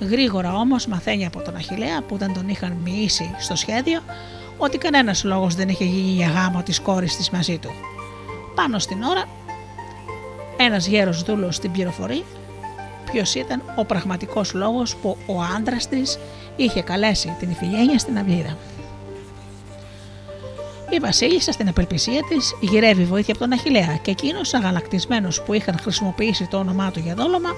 [0.00, 4.00] Γρήγορα όμως μαθαίνει από τον Αχηλέα που δεν τον είχαν μοιήσει στο σχέδιο
[4.58, 7.70] ότι κανένας λόγος δεν είχε γίνει για γάμο της κόρης της μαζί του.
[8.54, 9.24] Πάνω στην ώρα,
[10.56, 12.24] ένας γέρος δούλος την πληροφορεί
[13.12, 16.18] ποιος ήταν ο πραγματικός λόγος που ο άντρας της
[16.56, 18.56] είχε καλέσει την Ιφηγένεια στην αυλίδα.
[20.90, 25.78] Η Βασίλισσα στην απελπισία της γυρεύει βοήθεια από τον Αχηλέα και εκείνος, αγαλακτισμένος που είχαν
[25.78, 27.50] χρησιμοποιήσει το όνομά του για δόλωμα,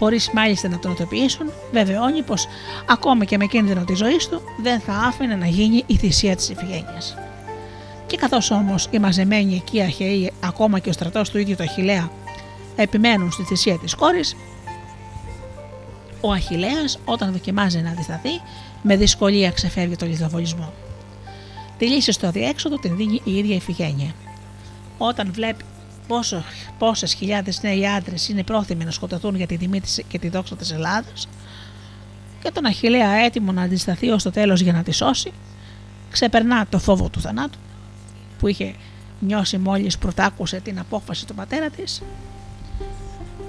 [0.00, 2.46] χωρίς μάλιστα να τον ειδοποιήσουν, βεβαιώνει πως
[2.88, 6.48] ακόμα και με κίνδυνο της ζωής του δεν θα άφηνε να γίνει η θυσία της
[6.48, 7.16] Ιφηγένειας.
[8.06, 12.10] Και καθώς όμως οι μαζεμένοι εκεί Αχαιοί, ακόμα και ο στρατός του ίδιου του Αχηλέα,
[12.76, 14.36] επιμένουν στη θυσία της κόρης,
[16.20, 18.40] ο Αχηλέας όταν δοκιμάζει να αντισταθεί,
[18.82, 20.72] με δυσκολία ξεφεύγει το λιθοβολισμό.
[21.78, 24.14] Τη λύση στο διέξοδο την δίνει η ίδια Ιφηγένεια.
[24.98, 25.64] Όταν βλέπει
[26.10, 26.44] πόσο,
[26.78, 30.72] πόσες χιλιάδες νέοι άντρες είναι πρόθυμοι να σκοτωθούν για τη τιμή και τη δόξα της
[30.72, 31.28] Ελλάδας
[32.42, 35.32] και τον Αχιλέα έτοιμο να αντισταθεί ως το τέλος για να τη σώσει,
[36.10, 37.58] ξεπερνά το φόβο του θανάτου
[38.38, 38.74] που είχε
[39.20, 42.02] νιώσει μόλις πρωτάκουσε την απόφαση του πατέρα της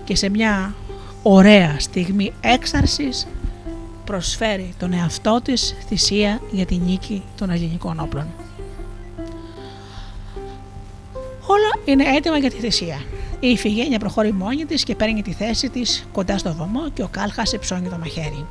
[0.04, 0.76] και σε μια
[1.24, 3.28] ωραία στιγμή έξαρσης
[4.06, 8.28] προσφέρει τον εαυτό της θυσία για τη νίκη των ελληνικών όπλων.
[11.86, 13.02] Είναι έτοιμα για τη θυσία.
[13.40, 17.08] Η Ιφηγένεια προχωρεί μόνη της και παίρνει τη θέση της κοντά στο βωμό και ο
[17.12, 18.46] Κάλχα υψώνει το μαχαίρι.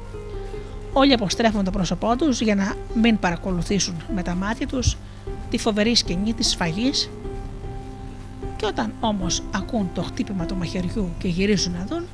[0.92, 4.96] Όλοι αποστρέφουν το πρόσωπό τους για να μην παρακολουθήσουν με τα μάτια τους
[5.50, 7.10] τη φοβερή σκηνή της σφαγής.
[8.56, 12.04] Και όταν όμως ακούν το χτύπημα του μαχαιριού και γυρίζουν να δουν,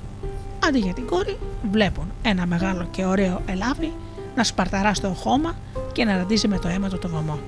[0.67, 1.37] αντί για την κόρη,
[1.71, 3.93] βλέπουν ένα μεγάλο και ωραίο ελάβι
[4.35, 5.57] να σπαρταρά στο χώμα
[5.93, 7.39] και να ραντίζει με το αίμα του το βωμό.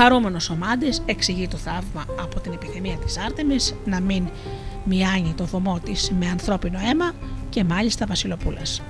[0.00, 4.28] Χαρούμενος ο Μάντης εξηγεί το θαύμα από την επιθυμία της Άρτεμις να μην
[4.84, 7.12] μοιάνει το βωμό της με ανθρώπινο αίμα
[7.48, 8.82] και μάλιστα βασιλοπούλας.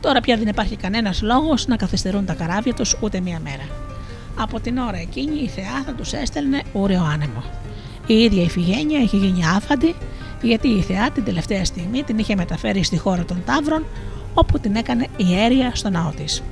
[0.00, 3.68] Τώρα πια δεν υπάρχει κανένας λόγος να καθυστερούν τα καράβια τους ούτε μία μέρα.
[4.38, 7.42] Από την ώρα εκείνη η θεά θα τους έστελνε ούρεο άνεμο.
[8.06, 9.94] Η ίδια η Φιγένεια είχε γίνει άφαντη
[10.42, 13.84] γιατί η θεά την τελευταία στιγμή την είχε μεταφέρει στη χώρα των Ταύρων
[14.34, 16.42] όπου την έκανε ιέρια στο ναό της.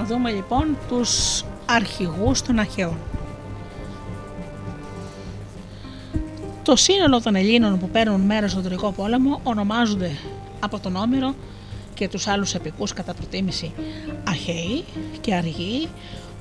[0.00, 2.96] Δούμε λοιπόν τους αρχηγούς των Αχαιών.
[6.62, 10.10] Το σύνολο των Ελλήνων που παίρνουν μέρος στον Τρικό Πόλεμο ονομάζονται
[10.60, 11.34] από τον Όμηρο
[11.94, 13.72] και τους άλλους επικούς κατά προτίμηση
[14.28, 14.84] Αχαιοί
[15.20, 15.88] και Αργοί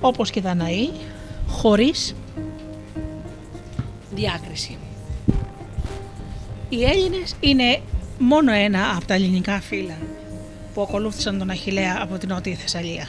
[0.01, 0.89] όπως και Δαναοί
[1.47, 2.15] χωρίς
[4.13, 4.77] διάκριση.
[6.69, 7.81] Οι Έλληνες είναι
[8.19, 9.97] μόνο ένα από τα ελληνικά φύλλα
[10.73, 13.07] που ακολούθησαν τον Αχιλέα από την Νότια Θεσσαλία.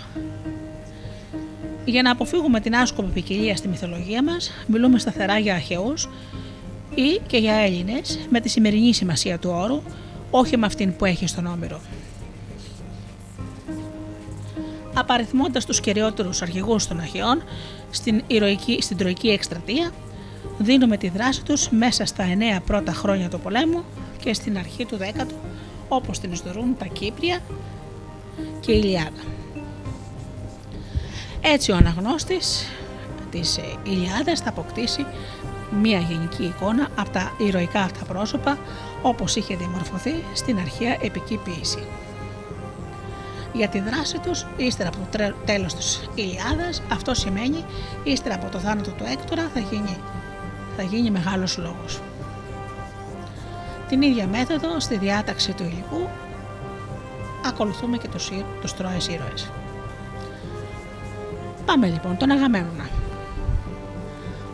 [1.85, 6.09] Για να αποφύγουμε την άσκοπη ποικιλία στη μυθολογία μας, μιλούμε σταθερά για Αχαιούς
[6.95, 9.83] ή και για Έλληνες με τη σημερινή σημασία του όρου,
[10.31, 11.81] όχι με αυτήν που έχει στον Όμηρο.
[14.95, 17.43] Απαριθμώντας τους κυριότερους αρχηγούς των Αχαιών
[17.91, 19.91] στην, ηρωική, στην Τροϊκή Εκστρατεία,
[20.59, 22.25] δίνουμε τη δράση τους μέσα στα
[22.59, 23.85] 9 πρώτα χρόνια του πολέμου
[24.23, 25.35] και στην αρχή του 10ου,
[25.89, 27.39] όπως την ιστορούν τα Κύπρια
[28.61, 29.42] και η Ιλιάδα.
[31.45, 32.67] Έτσι ο αναγνώστης
[33.31, 35.07] της Ιλιάδας θα αποκτήσει
[35.81, 38.59] μία γενική εικόνα από τα ηρωικά αυτά πρόσωπα
[39.03, 41.87] όπως είχε διαμορφωθεί στην αρχαία επική ποίηση.
[43.53, 47.65] Για τη δράση τους, ύστερα από το τέλος της Ιλιάδας, αυτό σημαίνει
[48.05, 49.97] ύστερα από το θάνατο του Έκτορα θα γίνει,
[50.77, 52.01] θα γίνει μεγάλος λόγος.
[53.89, 56.09] Την ίδια μέθοδο στη διάταξη του υλικού
[57.47, 59.51] ακολουθούμε και τους, τους τρώες ήρωες.
[61.67, 62.89] Πάμε λοιπόν τον Αγαμέμνονα.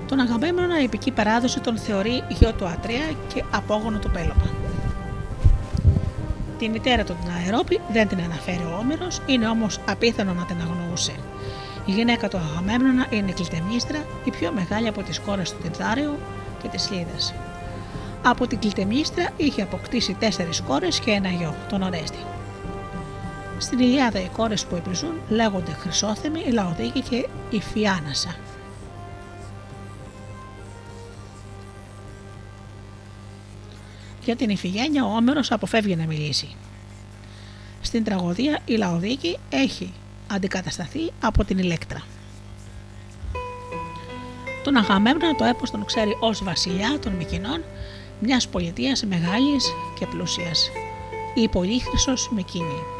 [0.09, 4.51] Τον Αγαμέμνονα η επική παράδοση τον θεωρεί γιο του Ατρέα και απόγονο του Πέλοπα.
[6.59, 10.57] Τη μητέρα του την Αερόπη δεν την αναφέρει ο Όμηρος, είναι όμως απίθανο να την
[10.61, 11.13] αγνοούσε.
[11.85, 16.19] Η γυναίκα του Αγαμέμνονα είναι η Κλητεμίστρα, η πιο μεγάλη από τις κόρες του Τινθάριου
[16.63, 17.35] και της Λίδας.
[18.25, 22.19] Από την Κλητεμίστρα είχε αποκτήσει τέσσερις κόρες και ένα γιο, τον Ορέστη.
[23.59, 28.37] Στην Ιλιάδα οι κόρες που επιζούν λέγονται Χρυσόθεμη, η Λαοδίκη και η Φιάνασα.
[34.25, 36.57] Για την Ιφηγένεια ο Όμερος αποφεύγει να μιλήσει.
[37.81, 39.93] Στην τραγωδία η Λαοδίκη έχει
[40.33, 42.03] αντικατασταθεί από την Ηλέκτρα.
[44.65, 47.65] Τον Αγαμέμνονα το έπος τον ξέρει ως βασιλιά των Μικηνών
[48.21, 50.71] μιας πολιτείας μεγάλης και πλούσιας,
[51.35, 52.98] ή πολύχρυσος με κίνη.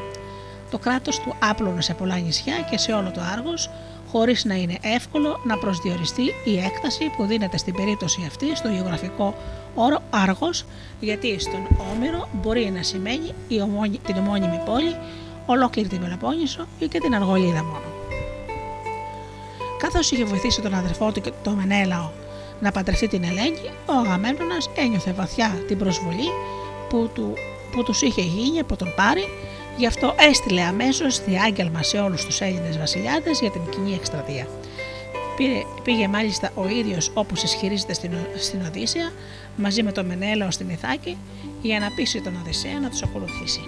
[0.71, 3.71] Το κράτος του άπλωνε σε πολλά νησιά και σε όλο το Άργος,
[4.11, 9.35] χωρίς να είναι εύκολο να προσδιοριστεί η έκταση που δίνεται στην περίπτωση αυτή στο γεωγραφικό
[9.75, 10.65] όρο Άργος,
[11.01, 14.97] γιατί στον Όμηρο μπορεί να σημαίνει η ομόνη, την ομώνυμη πόλη,
[15.47, 17.85] ολόκληρη την Πελοπόννησο ή και την Αργολίδα μόνο.
[19.79, 22.11] Καθώς είχε βοηθήσει τον αδερφό του και τον Μενέλαο
[22.61, 26.29] να παντρευτεί την Ελένη, ο Αγαμέμνονας ένιωθε βαθιά την προσβολή
[26.89, 27.33] που, του,
[27.73, 29.25] που τους είχε γίνει από τον Πάρη,
[29.79, 34.47] γι' αυτό έστειλε αμέσως διάγγελμα σε όλους τους Έλληνες βασιλιάδες για την κοινή εκστρατεία.
[35.37, 39.13] Πήγε, πήγε μάλιστα ο ίδιος όπως ισχυρίζεται στην, στην Οδύσσια
[39.57, 41.17] μαζί με τον Μενέλαο στην Ιθάκη
[41.63, 43.61] για να πείσει τον Οδυσσέα να τους ακολουθήσει.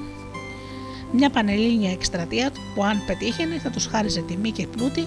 [1.12, 5.06] Μια πανελλήνια εκστρατεία που αν πετύχαινε θα τους χάριζε τιμή και πλούτη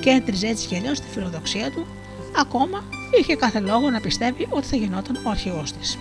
[0.00, 1.86] και έτριζε έτσι κι αλλιώς τη φιλοδοξία του,
[2.36, 2.84] ακόμα
[3.20, 5.98] είχε κάθε λόγο να πιστεύει ότι θα γινόταν ο αρχηγός της.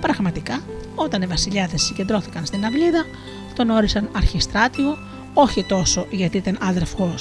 [0.00, 0.62] Πραγματικά,
[0.94, 3.04] όταν οι βασιλιάδες συγκεντρώθηκαν στην αυλίδα,
[3.58, 4.98] τον όρισαν αρχιστράτηγο
[5.34, 7.14] όχι τόσο γιατί ήταν άδερφό,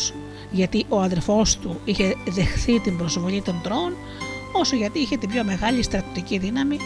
[0.52, 3.94] γιατί ο αδερφός του είχε δεχθεί την προσβολή των τρώων,
[4.52, 6.78] όσο γιατί είχε την πιο μεγάλη στρατιωτική δύναμη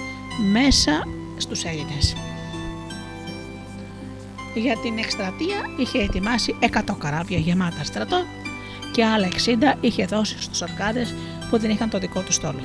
[0.52, 1.08] μέσα
[1.38, 2.16] στους Έλληνες.
[4.56, 8.24] Για την εκστρατεία είχε ετοιμάσει 100 καράβια γεμάτα στρατό
[8.92, 11.14] και άλλα 60 είχε δώσει στους αρκάδες
[11.50, 12.62] που δεν είχαν το δικό του στόλο.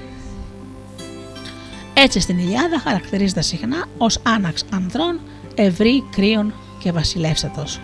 [1.94, 5.20] Έτσι στην Ιλιάδα χαρακτηρίζεται συχνά ως άναξ ανδρών,
[5.54, 6.52] ευρύ, κρύων
[6.86, 7.80] και βασιλεύσατος.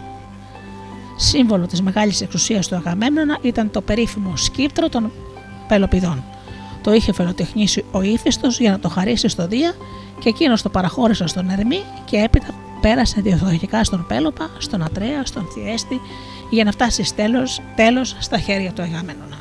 [1.16, 5.12] Σύμβολο της μεγάλης εξουσίας του Αγαμέμνονα ήταν το περίφημο σκύπτρο των
[5.68, 6.24] Πελοπιδών.
[6.82, 9.72] Το είχε φελοτεχνήσει ο ύφιστο για να το χαρίσει στο Δία
[10.18, 12.46] και εκείνος το παραχώρησε στον Ερμή και έπειτα
[12.80, 16.00] πέρασε διοδοχικά στον Πέλοπα, στον Ατρέα, στον Θιέστη
[16.50, 19.38] για να φτάσει τέλος, τέλος στα χέρια του Αγαμέμνονα.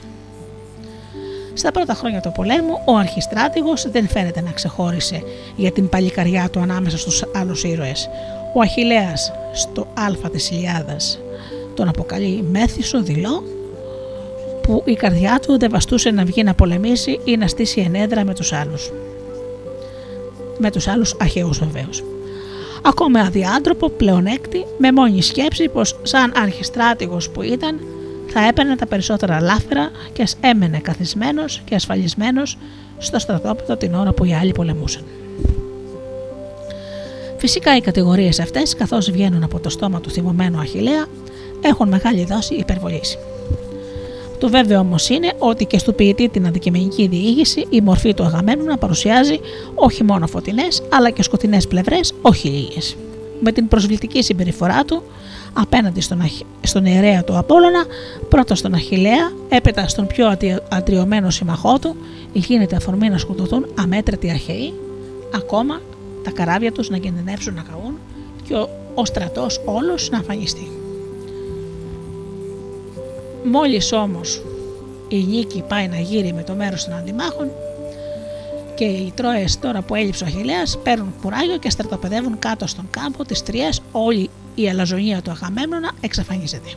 [1.54, 5.24] Στα πρώτα χρόνια του πολέμου, ο αρχιστράτηγος δεν φαίνεται να ξεχώρισε
[5.56, 8.10] για την παλικαριά του ανάμεσα στους άλλους ήρωες.
[8.54, 11.20] Ο Αχιλέας στο Α της Ιλιάδας
[11.74, 13.44] τον αποκαλεί μέθησο δειλό
[14.62, 18.34] που η καρδιά του δεν βαστούσε να βγει να πολεμήσει ή να στήσει ενέδρα με
[18.34, 18.92] τους άλλους.
[20.58, 22.04] Με τους άλλους αχαιούς βεβαίως.
[22.84, 27.80] Ακόμα αδιάντροπο, πλεονέκτη, με μόνη σκέψη πως σαν αρχιστράτηγος που ήταν
[28.28, 32.58] θα έπαιρνε τα περισσότερα λάφυρα και ας έμενε καθισμένος και ασφαλισμένος
[32.98, 35.04] στο στρατόπεδο την ώρα που οι άλλοι πολεμούσαν.
[37.42, 41.06] Φυσικά οι κατηγορίες αυτές καθώς βγαίνουν από το στόμα του θυμωμένου Αχιλέα
[41.62, 43.18] έχουν μεγάλη δόση υπερβολής.
[44.38, 48.32] Το βέβαιο όμως είναι ότι και στο ποιητή την αντικειμενική διήγηση η μορφή του
[48.66, 49.40] να παρουσιάζει
[49.76, 52.96] όχι μόνο φωτεινές αλλά και σκοτεινές πλευρές, όχι λίγες.
[53.40, 55.04] Με την προσβλητική συμπεριφορά του
[55.54, 56.22] απέναντι στον,
[56.62, 57.86] στον ιερέα του Απόλλωνα,
[58.30, 60.38] πρώτα στον Αχηλέα, έπειτα στον πιο
[60.70, 61.96] αντριωμένο συμμαχό του,
[62.34, 64.74] γίνεται αφορμή να σκοτωθούν αμέτρητοι αρχαίοι,
[65.36, 65.82] ακόμα
[66.24, 68.00] τα καράβια τους να κινδυνεύσουν να καούν
[68.44, 70.72] και ο, ο στρατός όλος να αφανιστεί.
[73.44, 74.42] Μόλις όμως
[75.08, 77.52] η νίκη πάει να γύρει με το μέρος των αντιμάχων
[78.76, 83.24] και οι Τρόες τώρα που έλειψε ο Αχιλέας παίρνουν κουράγιο και στρατοπεδεύουν κάτω στον κάμπο
[83.24, 86.70] της Τρίας όλη η αλαζονία του Αγαμέμνονα εξαφανίζεται.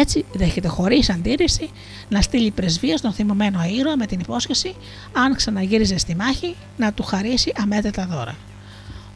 [0.00, 1.70] Έτσι δέχεται χωρίς αντίρρηση
[2.08, 4.74] να στείλει πρεσβεία στον θυμωμένο αήρωα με την υπόσχεση,
[5.12, 8.36] αν ξαναγύριζε στη μάχη, να του χαρίσει αμέτρητα δώρα.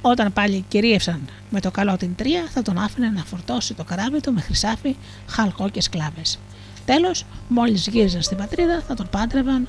[0.01, 4.21] Όταν πάλι κυρίευσαν με το καλό την τρία, θα τον άφηνε να φορτώσει το καράβι
[4.21, 4.97] του με χρυσάφι,
[5.27, 6.39] χαλκό και σκλάβες.
[6.85, 9.69] Τέλος, μόλις γύριζαν στην πατρίδα, θα τον, πάντρευαν,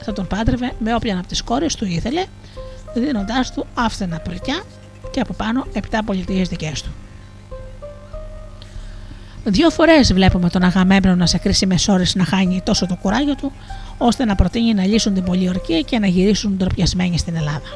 [0.00, 2.24] θα τον πάντρευε με όποια από τις κόρες του ήθελε,
[2.94, 4.62] δίνοντάς του άφθενα πρικιά
[5.10, 6.90] και από πάνω επτά πολιτείες δικές του.
[9.46, 13.52] Δύο φορές βλέπουμε τον Αγαμέμπνο σε κρίσιμες ώρες να χάνει τόσο το κουράγιο του,
[13.98, 17.68] ώστε να προτείνει να λύσουν την πολιορκία και να γυρίσουν ντροπιασμένοι στην Ελλάδα.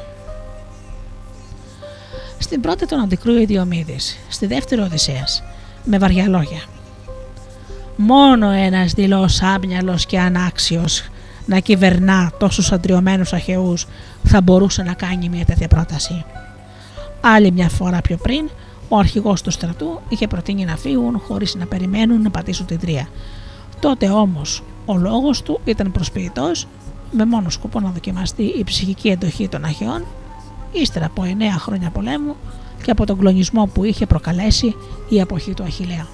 [2.37, 3.97] Στην πρώτη τον αντικρούει Διομήδη,
[4.29, 5.43] στη δεύτερη Οδυσσέας,
[5.83, 6.61] με βαριά λόγια.
[7.95, 11.03] Μόνο ένας δηλό άμπνιαλο και ανάξιος
[11.45, 13.87] να κυβερνά τόσους αντριωμένους αχαιούς
[14.23, 16.25] θα μπορούσε να κάνει μια τέτοια πρόταση.
[17.21, 18.49] Άλλη μια φορά πιο πριν,
[18.89, 23.07] ο αρχηγός του στρατού είχε προτείνει να φύγουν χωρίς να περιμένουν να πατήσουν την τρία.
[23.79, 26.67] Τότε όμως ο λόγος του ήταν προσποιητός,
[27.11, 30.05] με μόνο σκοπό να δοκιμαστεί η ψυχική εντοχή των Αχαιών,
[30.71, 32.35] ύστερα από 9 χρόνια πολέμου
[32.83, 34.75] και από τον κλονισμό που είχε προκαλέσει
[35.09, 36.07] η αποχή του Αχηλέα.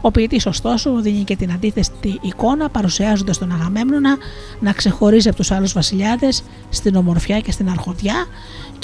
[0.00, 1.90] Ο ποιητής, ωστόσο, δίνει και την αντίθεση
[2.20, 4.16] εικόνα, παρουσιάζοντας τον Αγαμέμνονα
[4.60, 8.26] να ξεχωρίζει από τους άλλους βασιλιάδες στην ομορφιά και στην αρχοδιά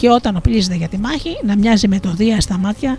[0.01, 2.99] και όταν οπλίζεται για τη μάχη να μοιάζει με το Δία στα μάτια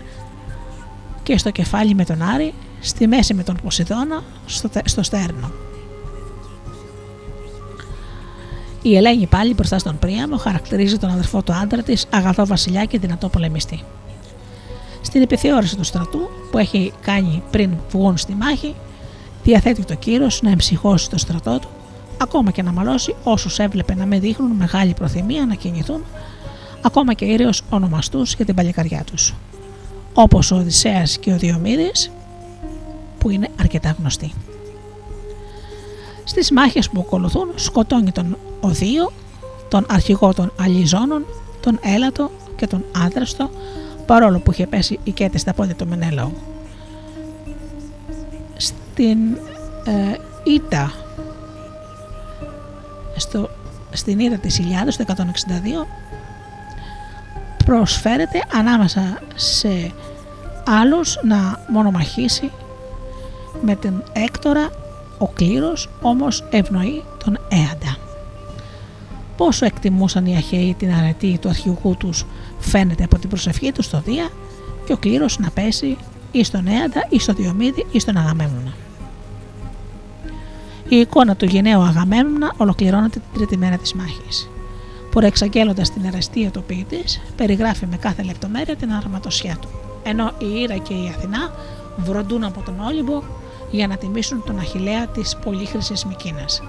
[1.22, 5.50] και στο κεφάλι με τον Άρη, στη μέση με τον Ποσειδώνα, στο, στο στέρνο.
[8.82, 12.98] Η Ελένη πάλι μπροστά στον Πρίαμο χαρακτηρίζει τον αδερφό του άντρα της, αγαθό βασιλιά και
[12.98, 13.82] δυνατό πολεμιστή.
[15.02, 18.74] Στην επιθεώρηση του στρατού που έχει κάνει πριν βγουν στη μάχη,
[19.42, 21.68] διαθέτει το κύρος να εμψυχώσει το στρατό του,
[22.22, 26.02] ακόμα και να μαλώσει όσους έβλεπε να με δείχνουν μεγάλη προθυμία να κινηθούν,
[26.82, 29.34] ακόμα και ήρεος ονομαστού για την παλικαριά τους.
[30.14, 32.10] Όπως ο Οδυσσέας και ο Διομήδης
[33.18, 34.32] που είναι αρκετά γνωστοί.
[36.24, 39.12] Στις μάχες που ακολουθούν σκοτώνει τον Οδείο,
[39.68, 41.24] τον αρχηγό των Αλιζόνων,
[41.60, 43.50] τον Έλατο και τον Άδραστο
[44.06, 46.32] παρόλο που είχε πέσει η Κέτη στα πόδια του Μενέλαου.
[48.56, 49.18] Στην
[49.84, 50.92] ε, Ήτα,
[53.16, 53.50] στο,
[53.92, 55.12] στην Ήτα της Ιλιάδας το 162
[57.64, 59.92] προσφέρεται ανάμεσα σε
[60.66, 62.50] άλλους να μονομαχήσει
[63.64, 64.70] με την Έκτορα
[65.18, 67.96] ο κλήρος όμως ευνοεί τον Έαντα.
[69.36, 72.24] Πόσο εκτιμούσαν οι Αχαίοι την αρετή του αρχηγού τους
[72.58, 74.28] φαίνεται από την προσευχή τους στο Δία
[74.86, 75.96] και ο κλήρος να πέσει
[76.32, 78.72] ή στον Έαντα ή στο Διομήδη ή στον Αγαμέμνονα.
[80.88, 84.48] Η εικόνα του γενναίου Αγαμέμνονα ολοκληρώνεται την τρίτη μέρα της μάχης.
[85.12, 89.68] Προεξαγγέλλοντα την αρεστία του ποιητής, περιγράφει με κάθε λεπτομέρεια την αρματοσιά του.
[90.02, 91.54] Ενώ η Ήρα και η Αθηνά
[91.96, 93.22] βροντούν από τον Όλυμπο
[93.70, 96.62] για να τιμήσουν τον Αχηλέα της πολύχρησης Μικίνας.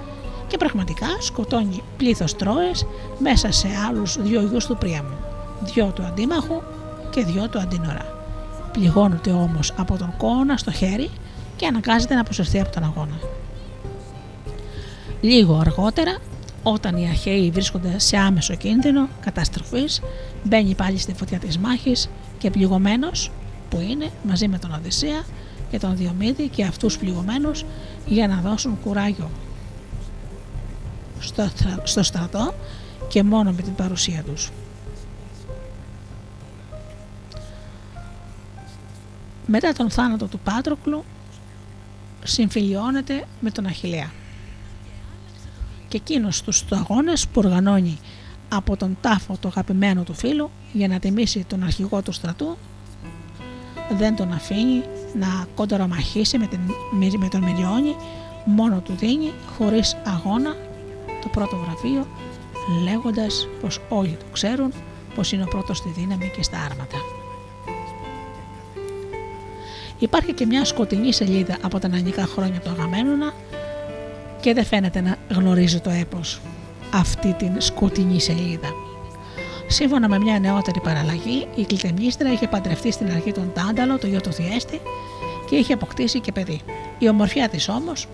[0.47, 2.71] Και πραγματικά σκοτώνει πλήθος Τρόε
[3.19, 5.17] μέσα σε άλλους δύο γιους του Πρίαμου,
[5.61, 6.61] δυο του αντίμαχου
[7.09, 8.15] και δυο του αντίνορα.
[8.71, 11.09] Πληγώνεται όμως από τον κόνα στο χέρι
[11.55, 13.19] και αναγκάζεται να αποσυρθεί από τον αγώνα.
[15.21, 16.17] Λίγο αργότερα,
[16.63, 20.01] όταν οι Αχαίοι βρίσκονται σε άμεσο κίνδυνο καταστροφής,
[20.43, 23.31] μπαίνει πάλι στη φωτιά της μάχης και πληγωμένος,
[23.69, 25.23] που είναι μαζί με τον Οδυσσέα,
[25.73, 27.65] και τον Διομήδη και αυτούς πληγωμένους
[28.05, 29.29] για να δώσουν κουράγιο
[31.19, 31.49] στο,
[31.83, 32.53] στο στρατό
[33.07, 34.51] και μόνο με την παρουσία τους.
[39.45, 41.03] Μετά τον θάνατο του Πάτροκλου
[42.23, 44.11] συμφιλιώνεται με τον Αχιλέα
[45.93, 47.99] και εκείνος στους αγώνες που οργανώνει
[48.49, 52.57] από τον τάφο το αγαπημένο του φίλου για να τιμήσει τον αρχηγό του στρατού
[53.97, 54.83] δεν τον αφήνει
[55.13, 56.59] να κοντορομαχήσει με, την,
[57.19, 57.95] με τον Μυριώνη,
[58.45, 60.55] μόνο του δίνει χωρίς αγώνα
[61.21, 62.07] το πρώτο βραβείο
[62.83, 64.73] λέγοντας πως όλοι του ξέρουν
[65.15, 66.97] πως είναι ο πρώτος στη δύναμη και στα άρματα.
[69.99, 73.33] Υπάρχει και μια σκοτεινή σελίδα από τα νανικά χρόνια του Αγαμένονα
[74.43, 76.41] και δεν φαίνεται να γνωρίζει το έπος
[76.93, 78.67] αυτή την σκοτεινή σελίδα.
[79.67, 84.21] Σύμφωνα με μια νεότερη παραλλαγή, η Κλητεμίστρα είχε παντρευτεί στην αρχή τον Τάνταλο, το γιο
[84.21, 84.81] του Θιέστη,
[85.49, 86.61] και είχε αποκτήσει και παιδί.
[86.97, 88.07] Η ομορφιά της όμως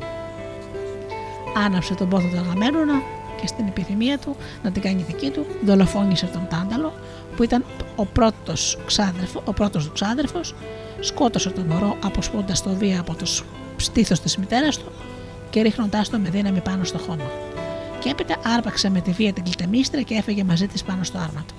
[1.65, 3.01] άναψε τον πόθο του Αγαμένονα
[3.41, 6.93] και στην επιθυμία του να την κάνει δική του, δολοφόνησε τον Τάνταλο,
[7.35, 7.65] που ήταν
[7.95, 10.55] ο πρώτος, ξάδερφο, ο πρώτος του ξάδερφος,
[10.99, 13.25] σκότωσε τον μωρό αποσπώντας το βία από το
[13.77, 14.91] στήθος της μητέρας του
[15.49, 17.31] και ρίχνοντάς το με δύναμη πάνω στο χώμα.
[17.99, 21.43] Και έπειτα άρπαξε με τη βία την κλητεμίστρα και έφεγε μαζί της πάνω στο άρμα
[21.47, 21.53] του.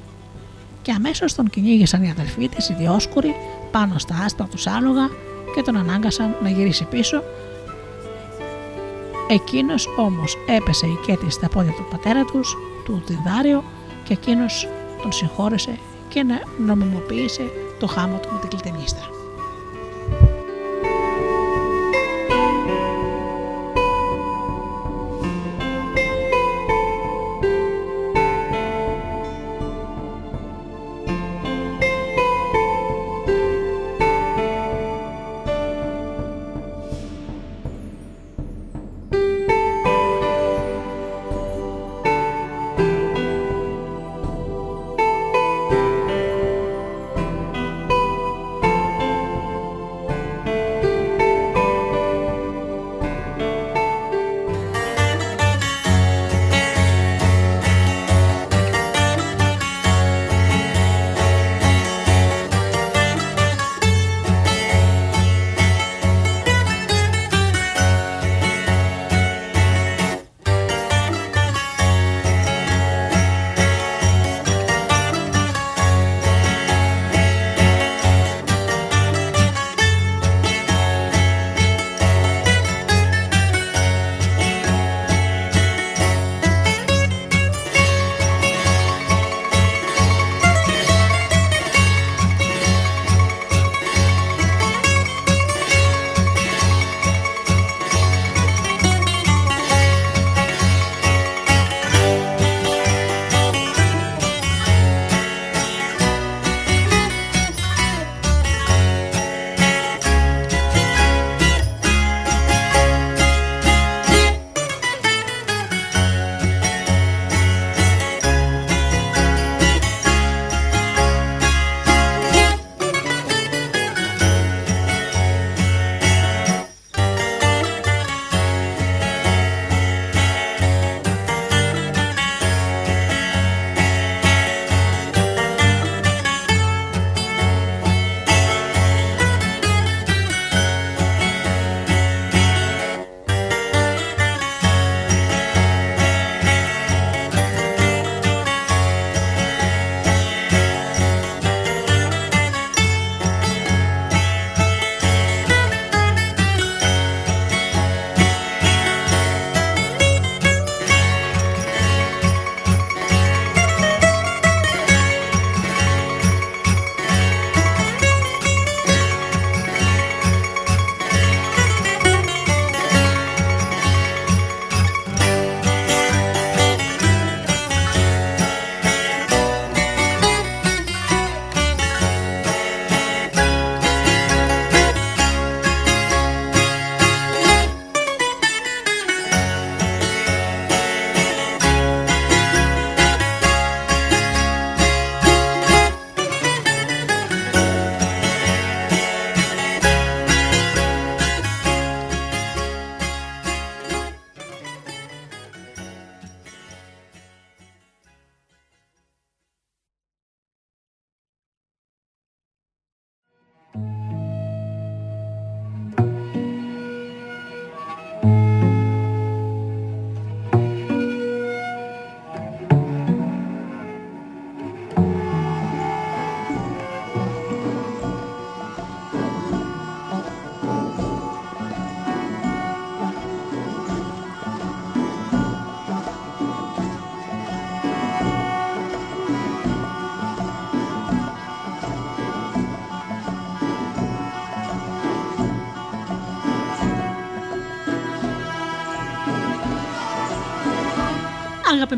[0.83, 3.35] Και αμέσως τον κυνήγησαν οι αδελφοί της, οι διόσκουροι,
[3.71, 5.09] πάνω στα άσπρα τους άλογα
[5.55, 7.23] και τον ανάγκασαν να γυρίσει πίσω
[9.31, 13.65] Εκείνος όμως έπεσε οικέτη στα πόδια του πατέρα τους, του Διδάριο,
[14.05, 14.69] και εκείνος
[15.03, 17.43] τον συγχώρεσε και να νομιμοποίησε
[17.79, 19.20] το χάμο του με την κλητενίστρα.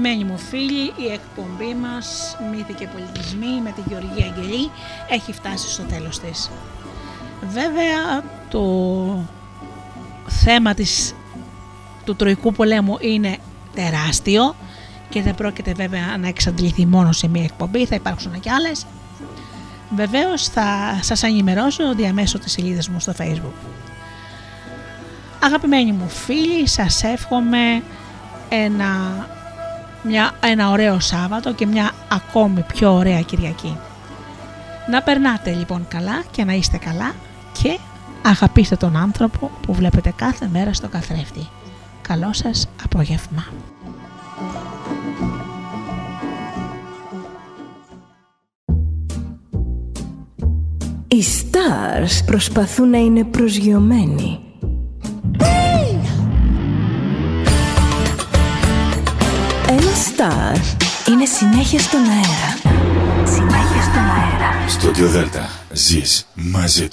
[0.04, 4.70] Αγαπημένοι μου φίλοι, η εκπομπή μας «Μύθοι και πολιτισμοί» με τη Γεωργία Αγγελή
[5.08, 6.50] έχει φτάσει στο τέλος της.
[7.48, 8.64] Βέβαια το
[10.28, 11.14] θέμα της,
[12.04, 13.38] του Τροϊκού πολέμου είναι
[13.74, 14.54] τεράστιο
[15.08, 18.86] και δεν πρόκειται βέβαια να εξαντληθεί μόνο σε μία εκπομπή, θα υπάρξουν και άλλες.
[19.94, 23.66] Βεβαίως θα σας ενημερώσω διαμέσω της σελίδας μου στο facebook.
[25.40, 27.82] Αγαπημένοι μου φίλοι, σας εύχομαι
[28.48, 28.90] ένα,
[30.02, 33.76] μια, ένα ωραίο Σάββατο και μια ακόμη πιο ωραία Κυριακή.
[34.90, 37.14] Να περνάτε λοιπόν καλά και να είστε καλά
[37.62, 37.78] και
[38.22, 41.48] αγαπήστε τον άνθρωπο που βλέπετε κάθε μέρα στο καθρέφτη.
[42.02, 43.44] Καλό σας απόγευμα.
[51.08, 54.41] Οι stars προσπαθούν να είναι προσγειωμένοι.
[60.22, 62.78] Ένα star είναι συνέχεια στον αέρα.
[63.24, 64.68] Συνέχεια στον αέρα.
[64.68, 66.90] Στο Δέλτα ζεις μαζί του.